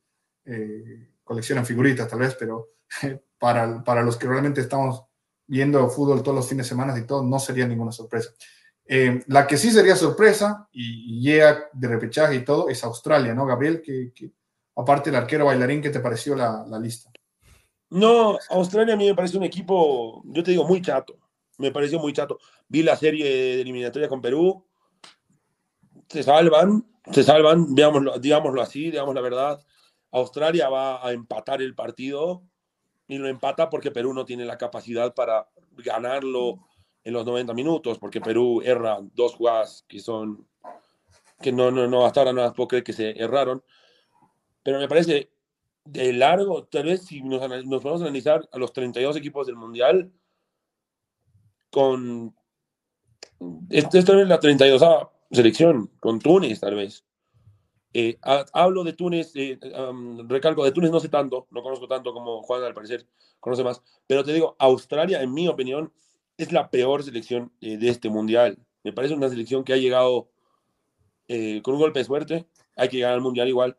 [0.44, 2.70] eh, coleccionan figuritas tal vez, pero
[3.38, 5.04] para, para los que realmente estamos
[5.46, 8.30] viendo fútbol todos los fines de semana y todo, no sería ninguna sorpresa.
[8.86, 13.46] Eh, la que sí sería sorpresa y, llega de repechaje y todo es Australia, ¿no,
[13.46, 13.80] Gabriel?
[13.80, 14.12] Que,
[14.76, 17.10] aparte el arquero bailarín, ¿qué te pareció la, la lista?
[17.94, 21.16] No, Australia a mí me parece un equipo, yo te digo, muy chato.
[21.58, 22.40] Me pareció muy chato.
[22.66, 24.66] Vi la serie de eliminatoria con Perú.
[26.08, 29.64] Se salvan, se salvan, digámoslo, así, digamos la verdad.
[30.10, 32.42] Australia va a empatar el partido
[33.06, 36.66] y lo empata porque Perú no tiene la capacidad para ganarlo
[37.04, 40.48] en los 90 minutos, porque Perú erra dos jugadas que son,
[41.40, 43.62] que no, no, no, hasta ahora no las puedo que se erraron.
[44.64, 45.33] Pero me parece
[45.84, 50.12] de largo, tal vez si nos, nos podemos analizar a los 32 equipos del Mundial,
[51.70, 52.34] con...
[53.68, 54.82] Esta es la 32
[55.30, 57.04] selección, con Túnez tal vez.
[57.92, 58.18] Eh,
[58.52, 59.58] hablo de Túnez, eh,
[60.26, 63.06] recalco, de Túnez no sé tanto, no conozco tanto como Juan al parecer
[63.40, 65.92] conoce más, pero te digo, Australia, en mi opinión,
[66.38, 68.58] es la peor selección eh, de este mundial.
[68.82, 70.30] Me parece una selección que ha llegado
[71.62, 73.76] con un golpe de suerte, hay que llegar al mundial igual.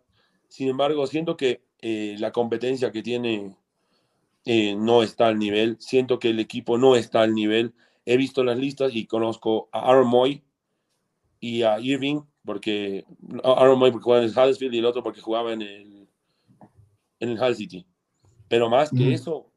[0.50, 1.65] Sin embargo, siento que
[2.18, 3.56] la competencia que tiene
[4.46, 7.74] no está al nivel, siento que el equipo no está al nivel.
[8.06, 10.44] He visto las listas y conozco a Aaron Moy
[11.40, 13.06] y a Irving, porque
[13.44, 16.08] Aaron Moy porque jugaba en el Huddersfield y el otro porque jugaba en el,
[17.20, 17.86] en el Hull City.
[18.48, 19.52] Pero más que eso,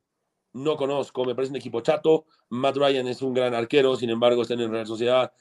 [0.55, 1.25] no conozco.
[1.25, 2.25] Me parece un equipo chato.
[2.49, 5.33] Matt Ryan es un gran arquero, sin embargo, está en el Real Sociedad.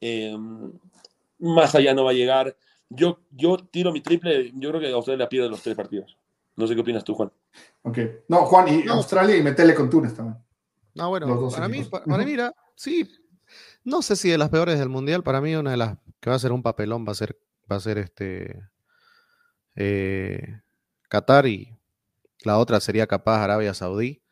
[0.00, 0.72] Em,
[1.38, 2.56] más allá no va a llegar.
[2.88, 4.52] Yo, yo tiro mi triple.
[4.54, 6.16] Yo creo que Australia pierde los tres partidos.
[6.56, 7.32] No sé qué opinas tú, Juan.
[7.82, 7.98] Ok.
[8.28, 10.38] No, Juan, y Australia y metele con Túnez también.
[10.94, 13.08] No, bueno, para mí, para, mí, mira, sí,
[13.82, 16.36] no sé si de las peores del mundial, para mí una de las que va
[16.36, 17.36] a ser un papelón va a ser,
[17.70, 18.62] va a ser este
[19.74, 20.60] eh,
[21.08, 21.76] Qatar y
[22.44, 24.22] la otra sería capaz Arabia Saudí.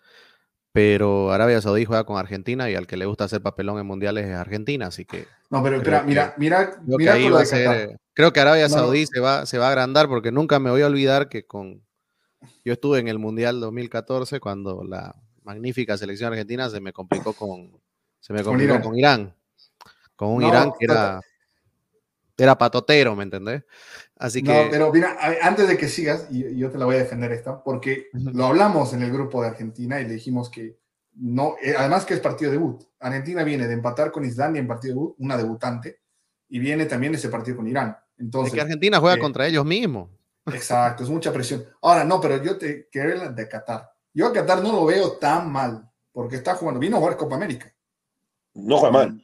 [0.73, 4.27] Pero Arabia Saudí juega con Argentina y al que le gusta hacer papelón en mundiales
[4.27, 5.27] es Argentina, así que.
[5.51, 9.05] No, pero espera, mira, mira, creo mira que, va a ser, creo que Arabia Saudí
[9.05, 11.85] se, va, se va a agrandar porque nunca me voy a olvidar que con.
[12.65, 17.81] Yo estuve en el Mundial 2014 cuando la magnífica selección argentina se me complicó con,
[18.21, 19.35] se me complicó con Irán
[20.23, 21.21] con un Irán que era,
[22.37, 23.65] era patotero, ¿me entendés?
[24.17, 24.53] Así que...
[24.53, 27.63] No, pero mira, antes de que sigas, y yo te la voy a defender esta,
[27.63, 30.79] porque lo hablamos en el grupo de Argentina y le dijimos que
[31.15, 32.85] no, eh, además que es partido debut.
[33.01, 36.01] Argentina viene de empatar con Islandia en partido debut, una debutante,
[36.49, 37.97] y viene también ese partido con Irán.
[38.17, 40.09] Entonces, es que Argentina juega eh, contra ellos mismos.
[40.47, 41.65] Exacto, es mucha presión.
[41.83, 43.91] Ahora, no, pero yo te quiero de Qatar.
[44.15, 47.37] Yo a Qatar no lo veo tan mal, porque está jugando, vino a jugar Copa
[47.37, 47.73] América.
[48.55, 49.23] No juega mal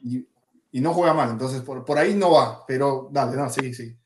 [0.71, 3.97] y no juega mal, entonces por, por ahí no va, pero dale, no, sí, sí.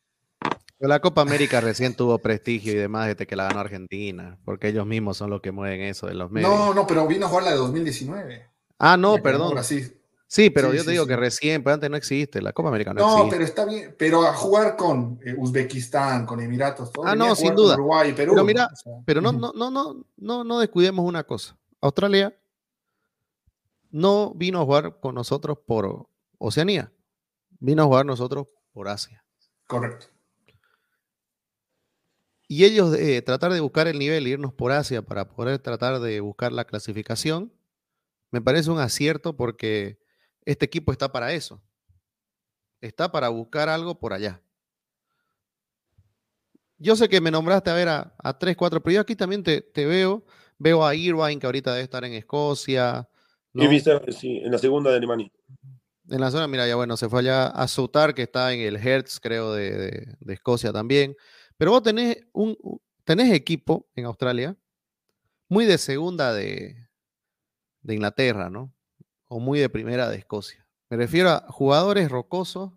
[0.79, 4.85] la Copa América recién tuvo prestigio y demás desde que la ganó Argentina, porque ellos
[4.85, 6.49] mismos son los que mueven eso de los medios.
[6.49, 8.47] No, no, pero vino a jugar la de 2019.
[8.79, 9.55] Ah, no, perdón.
[10.33, 13.01] Sí, pero yo te digo que recién, pero antes no existe, la Copa América no,
[13.01, 13.23] existe.
[13.23, 17.05] No, pero está bien, pero a jugar con eh, Uzbekistán, con Emiratos, todo.
[17.05, 17.75] Ah, no, sin duda.
[17.75, 18.31] Uruguay, Perú.
[18.33, 18.67] Pero mira,
[19.05, 21.55] pero no, no, no, no, no, no descuidemos una cosa.
[21.81, 22.35] Australia
[23.91, 26.07] no vino a jugar con nosotros por
[26.39, 26.91] Oceanía.
[27.59, 29.23] Vino a jugar nosotros por Asia.
[29.67, 30.07] Correcto.
[32.47, 36.21] Y ellos eh, tratar de buscar el nivel, irnos por Asia para poder tratar de
[36.21, 37.53] buscar la clasificación,
[38.31, 40.01] me parece un acierto porque
[40.45, 41.61] este equipo está para eso.
[42.81, 44.41] Está para buscar algo por allá.
[46.77, 49.43] Yo sé que me nombraste a ver a, a tres, cuatro, pero yo aquí también
[49.43, 50.25] te, veo.
[50.57, 53.07] Veo a Irvine, que ahorita debe estar en Escocia.
[53.53, 55.31] Y viste, sí, en la segunda de Alemania.
[56.09, 58.75] En la zona, mira, ya bueno, se fue allá a Soutar, que está en el
[58.75, 61.15] Hertz, creo, de, Escocia también.
[61.57, 62.57] Pero vos tenés, un,
[63.05, 64.57] tenés equipo en Australia
[65.47, 66.89] muy de segunda de,
[67.81, 68.72] de Inglaterra, ¿no?
[69.33, 70.63] O muy de primera de Escocia.
[70.91, 72.71] Me refiero a jugadores rocosos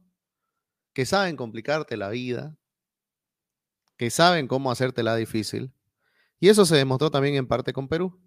[0.94, 2.56] que saben complicarte la vida,
[3.98, 5.70] que saben cómo hacértela difícil.
[6.40, 8.18] Y eso se demostró también en parte con Perú.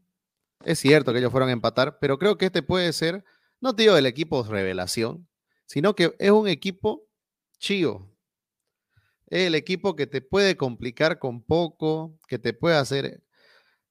[0.63, 3.25] Es cierto que ellos fueron a empatar, pero creo que este puede ser
[3.61, 5.27] no te digo el equipo revelación,
[5.65, 7.07] sino que es un equipo
[7.57, 8.15] chivo.
[9.25, 13.23] Es el equipo que te puede complicar con poco, que te puede hacer,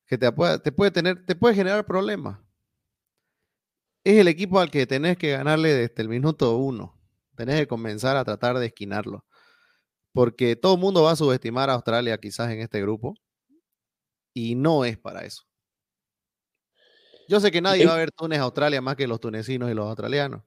[0.06, 2.38] que te puede, te puede tener, te puede generar problemas.
[4.08, 6.98] Es el equipo al que tenés que ganarle desde el minuto uno.
[7.36, 9.26] Tenés que comenzar a tratar de esquinarlo.
[10.14, 13.16] Porque todo el mundo va a subestimar a Australia quizás en este grupo.
[14.32, 15.42] Y no es para eso.
[17.28, 19.86] Yo sé que nadie va a ver Túnez Australia más que los tunecinos y los
[19.86, 20.42] australianos.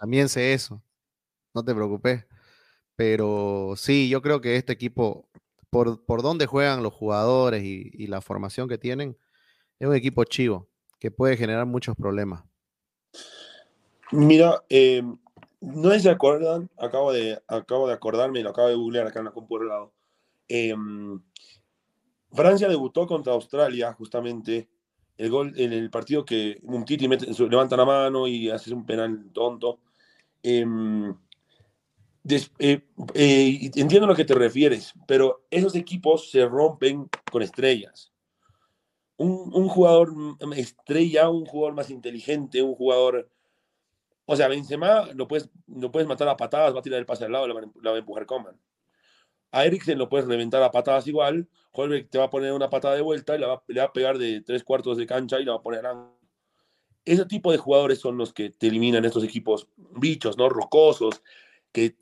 [0.00, 0.82] También sé eso.
[1.52, 2.24] No te preocupes.
[2.96, 5.28] Pero sí, yo creo que este equipo,
[5.68, 9.18] por, por donde juegan los jugadores y, la formación que tienen,
[9.78, 10.69] es un equipo chivo
[11.00, 12.44] que puede generar muchos problemas.
[14.12, 15.16] Mira, em,
[15.60, 19.30] no si acuerdan, acabo de, acabo de acordarme, lo acabo de googlear acá en la
[19.32, 19.92] compu lado.
[20.46, 21.20] Em,
[22.32, 24.68] Francia debutó contra Australia justamente
[25.16, 29.30] el gol en el partido que un Titi levanta la mano y hace un penal
[29.32, 29.80] tonto.
[30.42, 30.64] Eh,
[33.14, 38.09] eh, entiendo a lo que te refieres, pero esos equipos se rompen con estrellas.
[39.22, 40.14] Un, jugador
[40.56, 43.28] estrella, un jugador más inteligente, un jugador.
[44.24, 47.26] O sea, Benzema lo puedes, lo puedes matar a patadas, va a tirar el pase
[47.26, 48.56] al lado, la va, a empujar Coman.
[49.52, 51.46] A Eriksen lo puedes reventar a patadas igual.
[51.72, 54.40] Holbeck te va a poner una patada de vuelta y le va, a pegar de
[54.40, 56.10] tres cuartos de cancha y la va a poner a...
[57.04, 60.48] Ese tipo de jugadores son los que te eliminan estos equipos bichos, ¿no?
[60.48, 61.22] Rocosos,
[61.72, 61.94] que...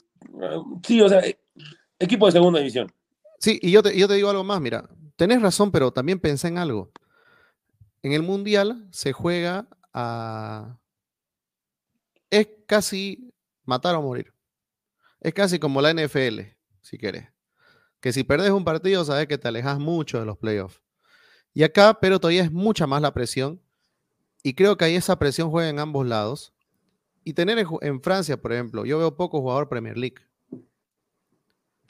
[0.86, 1.20] Sí, o sea,
[1.98, 2.92] equipo de segunda división.
[3.40, 6.46] Sí, y yo te, yo te digo algo más, mira, tenés razón, pero también pensé
[6.46, 6.92] en algo.
[8.02, 10.78] En el Mundial se juega a...
[12.30, 13.32] Es casi
[13.64, 14.32] matar o morir.
[15.20, 16.40] Es casi como la NFL,
[16.80, 17.28] si querés.
[18.00, 20.80] Que si perdes un partido, sabes que te alejas mucho de los playoffs.
[21.54, 23.60] Y acá, pero todavía es mucha más la presión.
[24.42, 26.54] Y creo que ahí esa presión juega en ambos lados.
[27.24, 30.27] Y tener en, Francia, por ejemplo, yo veo poco jugador Premier League.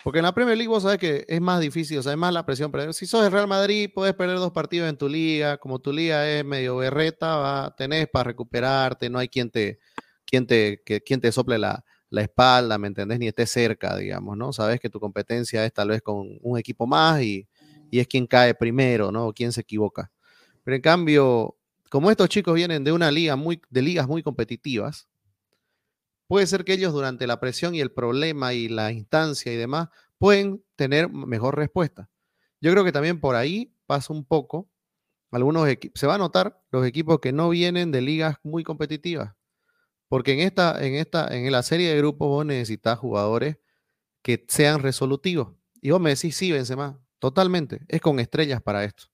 [0.05, 2.47] Porque en la Premier League vos sabés que es más difícil, o sea, más la
[2.47, 2.71] presión.
[2.71, 5.59] Pero si sos el Real Madrid, puedes perder dos partidos en tu liga.
[5.59, 9.81] Como tu liga es medio berreta, va, tenés para recuperarte, no hay quien te,
[10.25, 13.19] quien te, que, te sople la, la espalda, ¿me entendés?
[13.19, 14.53] Ni esté cerca, digamos, ¿no?
[14.53, 17.49] Sabes que tu competencia es tal vez con un equipo más y,
[17.91, 19.29] es quien cae primero, ¿no?
[19.29, 20.11] O quien se equivoca.
[20.63, 21.57] Pero en cambio,
[21.89, 25.09] como estos chicos vienen de una liga muy, de ligas muy competitivas,
[26.29, 29.89] puede ser que ellos durante la presión y el problema y la instancia y demás
[30.19, 32.09] pueden tener mejor respuesta.
[32.61, 34.71] Yo creo que también por ahí pasa un poco.
[35.33, 39.35] Algunos se va a notar los equipos que no vienen de ligas muy competitivas
[40.09, 43.59] porque en esta, en esta, en la serie de grupos vos necesitas jugadores
[44.23, 45.55] que sean resolutivos.
[45.81, 47.83] Y vos me decís, sí, Benzema, totalmente.
[47.89, 49.05] Es con estrellas para esto.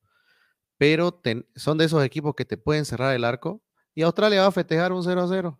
[0.78, 1.20] Pero
[1.56, 3.62] son de esos equipos que te pueden cerrar el arco.
[3.94, 5.58] Y Australia va a festejar un 0 a 0.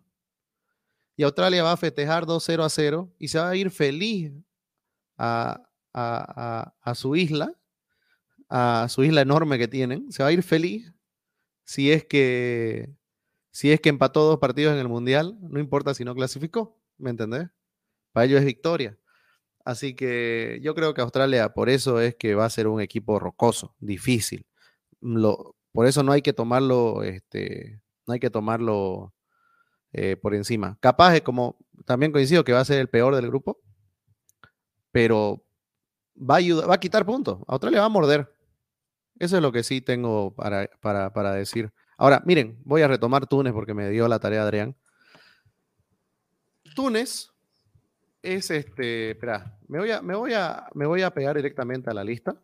[1.15, 3.13] Y Australia va a festejar 2 0 a 0.
[3.19, 4.31] Y se va a ir feliz
[5.17, 5.61] a,
[5.93, 7.53] a su isla,
[8.49, 10.11] a su isla enorme que tienen.
[10.11, 10.93] Se va a ir feliz
[11.63, 12.95] si es que
[13.55, 17.09] si es que empató dos partidos en el Mundial, no importa si no clasificó, ¿me
[17.09, 17.47] entendés?
[18.11, 18.99] Para ellos es victoria.
[19.63, 23.17] Así que yo creo que Australia, por eso es que va a ser un equipo
[23.17, 24.45] rocoso, difícil.
[24.99, 29.14] Lo, por eso no hay que tomarlo, este, no hay que tomarlo
[29.97, 30.77] eh, por encima.
[30.81, 33.61] Capaz es como, también coincido que va a ser el peor del grupo,
[34.91, 35.41] pero
[36.17, 37.39] va a, ayudar, va a quitar puntos.
[37.47, 38.29] Australia va a morder.
[39.17, 41.71] Eso es lo que sí tengo para, para, para decir.
[41.97, 44.75] Ahora, miren, voy a retomar Túnez porque me dio la tarea Adrián.
[46.75, 47.31] Túnez
[48.21, 51.93] es este, espera, me voy a, me voy a, me voy a pegar directamente a
[51.93, 52.35] la lista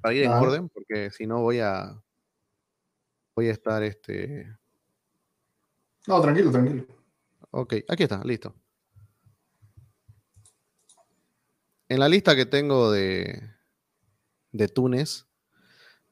[0.00, 1.96] para ir en orden, porque si no voy a,
[3.36, 4.52] voy a estar este.
[6.06, 6.86] No, tranquilo, tranquilo.
[7.50, 8.54] Ok, aquí está, listo.
[11.88, 13.42] En la lista que tengo de,
[14.52, 15.26] de Túnez,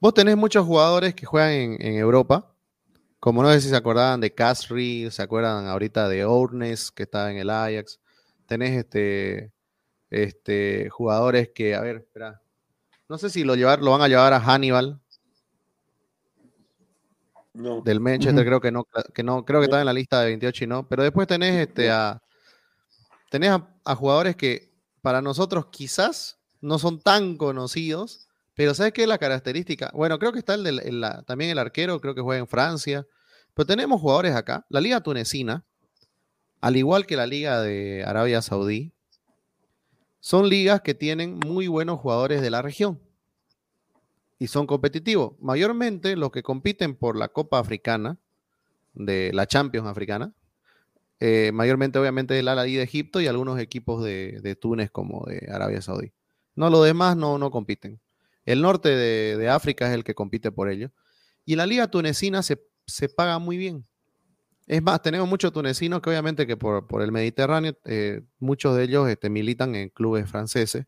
[0.05, 2.53] Vos tenés muchos jugadores que juegan en, Europa,
[3.19, 7.31] como no sé si se acordaban de Casri, se acuerdan ahorita de Ournes, que está
[7.31, 7.99] en el Ajax.
[8.45, 9.51] Tenés este,
[10.11, 12.41] este, jugadores que, a ver, espera.
[13.09, 15.01] No sé si lo, llevar, lo van a llevar a Hannibal.
[17.55, 17.81] No.
[17.81, 20.63] Del Manchester, creo que no, que no, creo que está en la lista de 28
[20.65, 20.87] y no.
[20.87, 22.21] Pero después tenés este a.
[23.29, 23.51] Tenés
[23.83, 29.17] a jugadores que para nosotros quizás no son tan conocidos, pero ¿sabes qué es la
[29.17, 29.91] característica?
[29.93, 30.81] Bueno, creo que está el,
[31.25, 33.05] también el arquero, creo que juega en Francia.
[33.53, 34.65] Pero tenemos jugadores acá.
[34.69, 35.63] La liga tunecina,
[36.59, 38.93] al igual que la liga de Arabia Saudí,
[40.19, 42.99] son ligas que tienen muy buenos jugadores de la región
[44.45, 45.33] y son competitivos.
[45.39, 48.19] Mayormente los que compiten por la Copa Africana,
[48.93, 50.33] de la Champions Africana,
[51.19, 55.81] eh, mayormente obviamente el Al-Ahly de Egipto y algunos equipos de, Túnez como de Arabia
[55.81, 56.13] Saudí.
[56.53, 57.99] No, los demás no, no compiten.
[58.45, 60.91] El norte de, África es el que compite por ello.
[61.43, 62.59] Y la liga tunecina se,
[63.15, 63.83] paga muy bien.
[64.67, 69.09] Es más, tenemos muchos tunecinos que obviamente que por, el Mediterráneo, eh, muchos de ellos
[69.09, 70.85] este, militan en clubes franceses,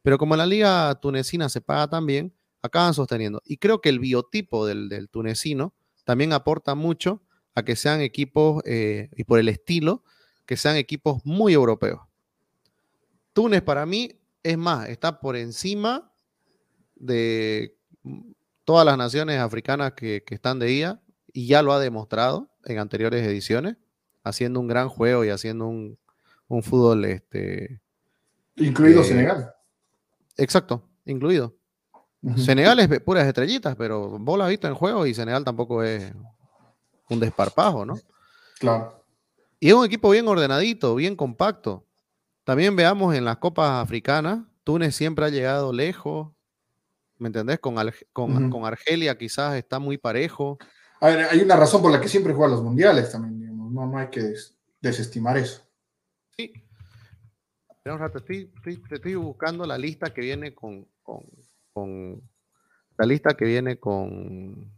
[0.00, 2.32] pero como la liga tunecina se paga tan bien,
[2.64, 3.42] acaban sosteniendo.
[3.44, 7.22] Y creo que el biotipo del, tunecino también aporta mucho
[7.54, 10.02] a que sean equipos, eh, y por el estilo,
[10.46, 12.00] que sean equipos muy europeos.
[13.34, 16.10] Túnez para mí, es más, está por encima
[16.96, 17.76] de
[18.64, 21.02] todas las naciones africanas que, están de IA
[21.32, 23.76] y ya lo ha demostrado en anteriores ediciones,
[24.22, 25.98] haciendo un gran juego y haciendo un,
[26.62, 27.04] fútbol.
[27.04, 27.82] Este,
[28.56, 29.54] incluido eh, Senegal.
[30.38, 31.54] Exacto, incluido.
[32.36, 36.12] Senegal es puras estrellitas, pero vos lo has visto en juego y Senegal tampoco es
[37.10, 37.98] un desparpajo, ¿no?
[38.58, 39.04] Claro.
[39.60, 41.84] Y es un equipo bien ordenadito, bien compacto.
[42.44, 46.34] También veamos en las copas africanas, Túnez siempre ha llegado lejos,
[47.18, 47.58] ¿Me entendés?
[47.60, 47.76] Con,
[48.12, 50.58] con, Argelia quizás está muy parejo.
[51.00, 53.98] A ver, hay una razón por la que siempre juega los mundiales también, No, no
[53.98, 54.34] hay que
[54.80, 55.62] desestimar eso.
[56.36, 56.52] Sí.
[57.84, 58.50] Estoy,
[58.90, 61.22] estoy, buscando la lista que viene con, con,
[61.74, 64.72] la lista que viene con.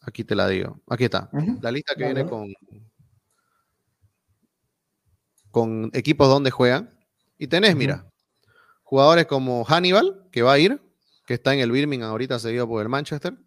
[0.00, 0.80] Aquí te la digo.
[0.88, 1.30] Aquí está.
[1.60, 2.52] La lista que viene con
[5.56, 6.90] con equipos donde juegan.
[7.38, 8.06] Y tenés, mira,
[8.82, 10.82] jugadores como Hannibal, que va a ir,
[11.24, 13.38] que está en el Birmingham ahorita seguido por el Manchester.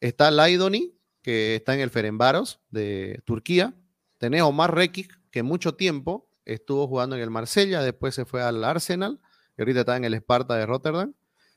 [0.00, 3.74] Está Laidoni, que está en el Ferenbaros de Turquía.
[4.16, 8.64] Tenés Omar Rekik, que mucho tiempo estuvo jugando en el Marsella, después se fue al
[8.64, 9.20] Arsenal,
[9.56, 11.12] y ahorita está en el Sparta de Rotterdam.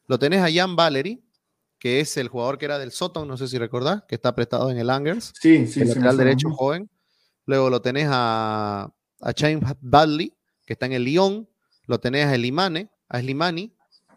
[0.07, 1.23] Lo tenés a Jan Valery,
[1.79, 4.69] que es el jugador que era del Soton, no sé si recordás, que está prestado
[4.69, 5.33] en el Angers.
[5.39, 6.89] Sí, sí, el lateral derecho joven.
[7.45, 8.91] Luego lo tenés a,
[9.21, 10.33] a James Badley,
[10.65, 11.47] que está en el Lyon.
[11.87, 13.71] Lo tenés a Elimane, a Slimani,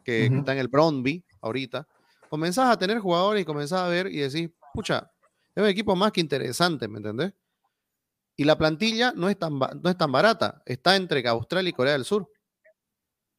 [0.04, 1.86] que, está en el Brondby ahorita.
[2.30, 5.10] Comenzás a tener jugadores y comenzás a ver y decís, pucha,
[5.54, 7.32] es un equipo más que interesante, ¿me entendés?
[8.36, 10.62] Y la plantilla no es tan, no es tan barata.
[10.64, 12.30] Está entre Australia y Corea del Sur.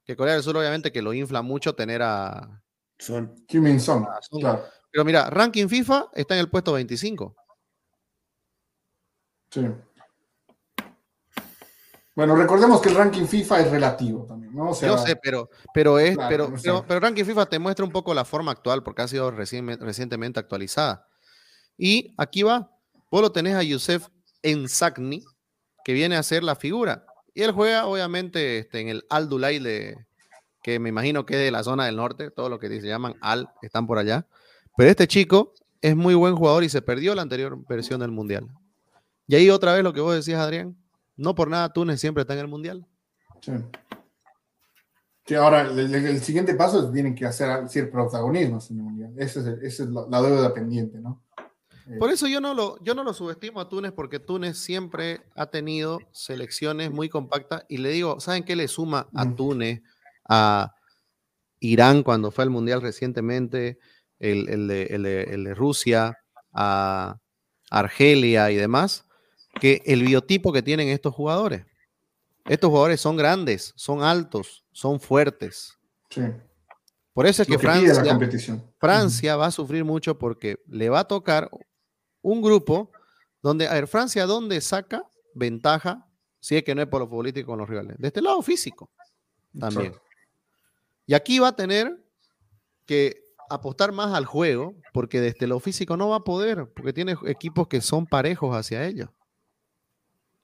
[0.09, 2.63] Que Corea del Sur, obviamente, que lo infla mucho tener a.
[2.97, 3.45] Son.
[3.47, 4.07] Kim Son.
[4.39, 4.65] Claro.
[4.91, 7.35] Pero mira, ranking FIFA está en el puesto 25.
[9.51, 9.67] Sí.
[12.15, 14.73] Bueno, recordemos que el ranking FIFA es relativo también, ¿no?
[14.73, 16.55] Yo sé, pero, pero es, pero,
[16.87, 21.07] pero, ranking FIFA te muestra un poco la forma actual porque ha sido recientemente actualizada.
[21.77, 22.75] Y aquí va,
[23.11, 24.07] vos lo tenés a Yusef
[24.41, 25.23] en Sagni,
[25.83, 27.05] que viene a ser la figura.
[27.33, 29.97] Y él juega, obviamente, este, en el Al Dulay, de,
[30.61, 33.15] que me imagino que es de la zona del norte, todo lo que se llaman
[33.21, 34.27] Al, están por allá.
[34.75, 38.47] Pero este chico es muy buen jugador y se perdió la anterior versión del Mundial.
[39.27, 40.75] Y ahí otra vez lo que vos decías, Adrián,
[41.15, 42.85] no por nada Túnez siempre está en el Mundial.
[43.41, 43.51] Sí.
[45.25, 49.13] Sí, ahora el, siguiente paso es tienen que hacer, hacer protagonismos en el Mundial.
[49.17, 51.21] Esa es, es la deuda pendiente, ¿no?
[51.97, 55.47] Por eso yo no, lo, yo no lo subestimo a Túnez, porque Túnez siempre ha
[55.47, 57.65] tenido selecciones muy compactas.
[57.67, 59.81] Y le digo, ¿saben qué le suma a Túnez,
[60.27, 60.75] a
[61.59, 63.79] Irán cuando fue al Mundial recientemente,
[64.19, 66.17] el, de, Rusia,
[66.53, 67.17] a
[67.71, 69.05] Argelia y demás?
[69.59, 71.65] Que el biotipo que tienen estos jugadores.
[72.45, 75.77] Estos jugadores son grandes, son altos, son fuertes.
[76.09, 76.21] Sí.
[77.13, 78.17] Por eso es que, Francia,
[78.77, 81.49] Francia va a sufrir mucho porque le va a tocar
[82.29, 82.91] un grupo
[83.41, 85.03] donde, a ver, Francia, ¿dónde saca
[85.33, 86.07] ventaja?
[86.39, 87.97] Si es que no es por lo político con los rivales.
[87.97, 88.89] De este lado físico
[89.57, 89.93] también.
[91.05, 92.05] Y aquí va a tener
[92.85, 97.15] que apostar más al juego, porque desde lo físico no va a poder, porque tiene
[97.25, 99.09] equipos que son parejos hacia ellos.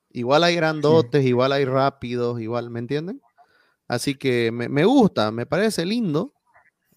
[0.10, 3.22] Igual hay grandotes, igual hay rápidos, igual, ¿me entienden?
[3.88, 6.34] Así que me, gusta, me parece lindo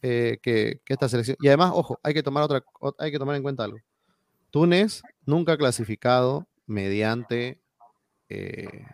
[0.01, 1.36] eh, que, que, esta selección.
[1.41, 2.64] Y además, ojo, hay que tomar otra,
[2.99, 3.78] hay que tomar en cuenta algo.
[4.51, 7.61] Túnez nunca clasificado mediante
[8.28, 8.86] eh,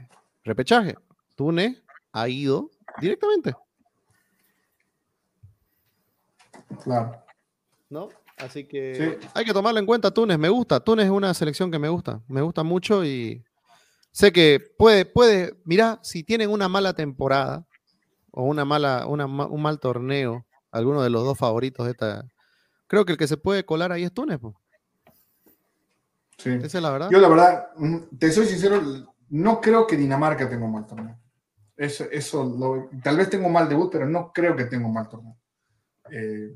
[0.42, 0.96] repechaje.
[1.34, 1.82] Túnez
[2.12, 3.54] ha ido directamente.
[6.82, 7.22] Claro.
[7.88, 8.08] ¿No?
[8.36, 10.10] Así que hay que tomarlo en cuenta.
[10.10, 10.80] Túnez me gusta.
[10.80, 12.20] Túnez es una selección que me gusta.
[12.28, 13.44] Me gusta mucho y
[14.10, 17.66] sé que puede, puede, mira, si tienen una mala temporada
[18.30, 22.26] o una mala, un mal torneo, alguno de los dos favoritos de esta,
[22.88, 24.40] creo que el que se puede colar ahí es Túnez.
[26.42, 26.64] Pues.
[26.64, 27.10] Esa es la verdad.
[27.10, 28.80] Yo, la verdad, mm, te soy sincero,
[29.30, 31.18] no creo que Dinamarca tenga un mal torneo.
[31.76, 35.08] Eso, eso tal vez tengo un mal debut, pero no creo que tenga un mal
[35.08, 35.36] torneo.
[36.10, 36.54] Eh,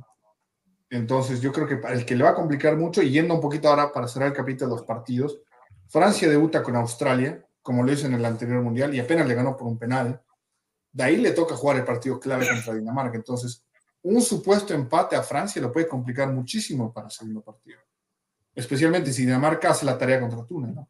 [0.90, 3.40] entonces, yo creo que para el que le va a complicar mucho, y yendo un
[3.40, 5.40] poquito ahora para cerrar el capítulo de los partidos,
[5.88, 9.56] Francia debuta con Australia, como lo hizo en el anterior mundial, y apenas le ganó
[9.56, 10.22] por un penal.
[10.92, 13.16] De ahí le toca jugar el partido clave contra Dinamarca.
[13.16, 13.64] Entonces,
[14.02, 17.80] un supuesto empate a Francia lo puede complicar muchísimo para el segundo partido
[18.58, 20.74] especialmente si Dinamarca hace la tarea contra Túnez.
[20.74, 20.88] ¿no?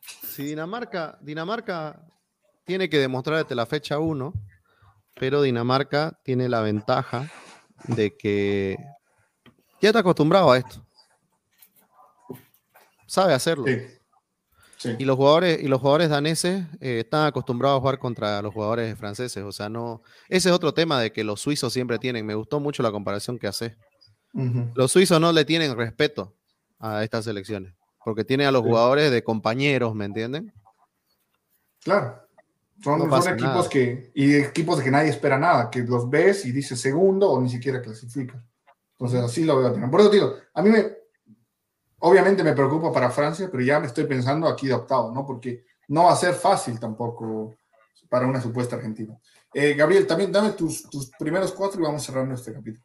[0.00, 2.02] Si Dinamarca, Dinamarca
[2.64, 4.32] tiene que demostrar desde la fecha 1,
[5.14, 7.30] pero Dinamarca tiene la ventaja
[7.88, 8.78] de que
[9.82, 10.82] ya está acostumbrado a esto.
[13.06, 13.66] Sabe hacerlo.
[14.98, 18.96] Y los jugadores, y los jugadores daneses eh, están acostumbrados a jugar contra los jugadores
[18.98, 19.42] franceses.
[19.44, 20.02] O sea, no.
[20.28, 22.24] Ese es otro tema de que los suizos siempre tienen.
[22.24, 23.76] Me gustó mucho la comparación que hace.
[24.74, 26.36] Los suizos no le tienen respeto
[26.78, 27.74] a estas elecciones,
[28.04, 30.52] porque tiene a los jugadores de compañeros, ¿me entienden?
[31.82, 32.22] Claro.
[32.82, 36.78] Son, equipos que, y equipos de que nadie espera nada, que los ves y dices
[36.78, 38.44] segundo o ni siquiera clasifican.
[38.92, 39.90] Entonces así lo veo.
[39.90, 40.92] Por eso digo, a mí me,
[42.00, 45.24] obviamente me preocupa para Francia, pero ya me estoy pensando aquí de octavo, ¿no?
[45.24, 47.54] Porque no va a ser fácil tampoco
[48.08, 49.18] para una supuesta Argentina.
[49.54, 52.84] Eh, Gabriel, también dame tus, tus primeros cuatro y vamos cerrando este capítulo.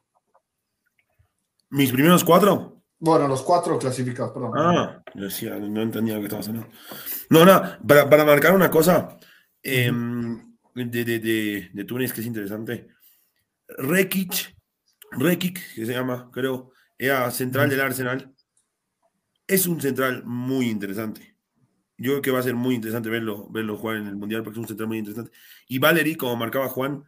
[1.68, 2.81] ¿Mis primeros cuatro?
[3.04, 4.52] Bueno, los cuatro clasificados, perdón.
[4.56, 6.68] Ah, yo decía, no entendía lo que estaba haciendo.
[7.30, 9.18] No, no, para, para marcar una cosa
[9.60, 12.86] em, de, de, de, de, Túnez que es interesante.
[13.66, 14.54] Rekic,
[15.10, 18.32] Rekic, que se llama, creo, era central del Arsenal.
[19.48, 21.36] Es un central muy interesante.
[21.98, 24.60] Yo creo que va a ser muy interesante verlo, verlo jugar en el Mundial porque
[24.60, 25.32] es un central muy interesante.
[25.66, 27.02] Y Valery, como marcaba Juan,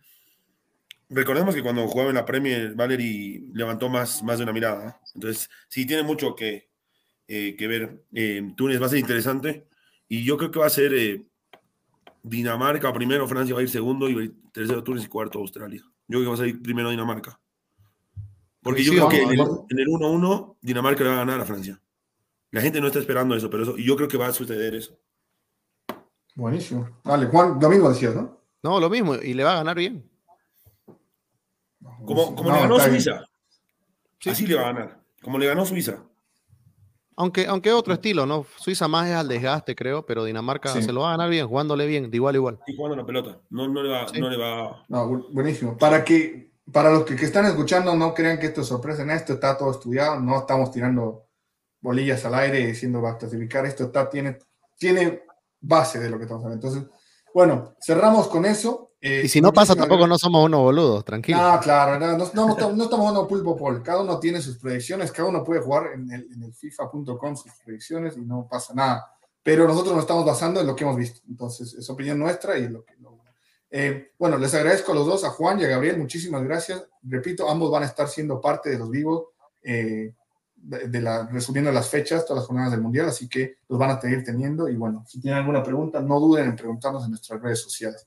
[1.09, 5.01] recordemos que cuando jugaba en la Premier, Valery levantó más, más de una mirada.
[5.15, 6.69] Entonces, sí, tiene mucho que,
[7.29, 8.05] eh, que ver.
[8.13, 9.67] Eh, Túnez va a ser interesante.
[10.09, 11.27] Y yo creo que va a ser eh,
[12.23, 15.83] Dinamarca primero, Francia va a ir segundo, y tercero Túnez y cuarto Australia.
[16.07, 17.39] Yo creo que va a ser primero Dinamarca.
[18.63, 21.79] Porque yo creo que en el 1-1 Dinamarca le va a ganar a Francia.
[22.51, 24.75] La gente no está esperando eso, pero eso, y yo creo que va a suceder
[24.75, 24.99] eso.
[26.35, 26.89] Buenísimo.
[27.05, 28.41] Vale, Juan, lo mismo decías, ¿no?
[28.63, 30.09] No, lo mismo, y le va a ganar bien.
[32.05, 33.25] Como, como le ganó Suiza.
[34.27, 35.01] Así le va a ganar.
[35.23, 36.03] Como le ganó Suiza.
[37.17, 38.45] Aunque, aunque otro estilo, ¿no?
[38.57, 41.87] Suiza más es al desgaste, creo, pero Dinamarca se lo va a ganar bien, jugándole
[41.87, 42.61] bien, de igual a igual.
[42.67, 43.39] Y jugando la pelota.
[43.51, 44.85] No, no le va, no le va...
[44.89, 45.79] No, buenísimo.
[45.79, 49.11] Para que, para los que, que, están escuchando, no crean que esto es sorpresa en
[49.11, 51.27] esto, está todo estudiado, no estamos tirando
[51.81, 54.39] bolillas al aire diciendo va a clasificar, esto está, tiene,
[54.77, 55.23] tiene
[55.61, 56.67] base de lo que estamos hablando.
[56.67, 56.91] Entonces,
[57.33, 58.94] bueno, cerramos con eso.
[59.07, 61.37] Eh, y si no pasa, tampoco no somos unos boludos, tranquilo.
[61.39, 63.83] Ah, claro, no, no, no, estamos, no jugando pulpo pol.
[63.83, 67.53] Cada uno tiene sus predicciones, cada uno puede jugar en el, en el FIFA.com sus
[67.63, 69.15] predicciones y no pasa nada.
[69.43, 71.21] Pero nosotros nos estamos basando en lo que hemos visto.
[71.29, 72.95] Entonces, es opinión nuestra y lo que.
[73.73, 76.83] eh, bueno, les agradezco a los dos, a Juan y a Gabriel, muchísimas gracias.
[77.03, 79.25] Repito, ambos van a estar siendo parte de los vivos,
[79.63, 80.15] eh,
[80.57, 83.91] de, de, la, resumiendo las fechas, todas las jornadas del Mundial, así que los van
[83.91, 84.67] a seguir teniendo.
[84.67, 88.07] Y bueno, si tienen alguna pregunta, no duden en preguntarnos en nuestras redes sociales.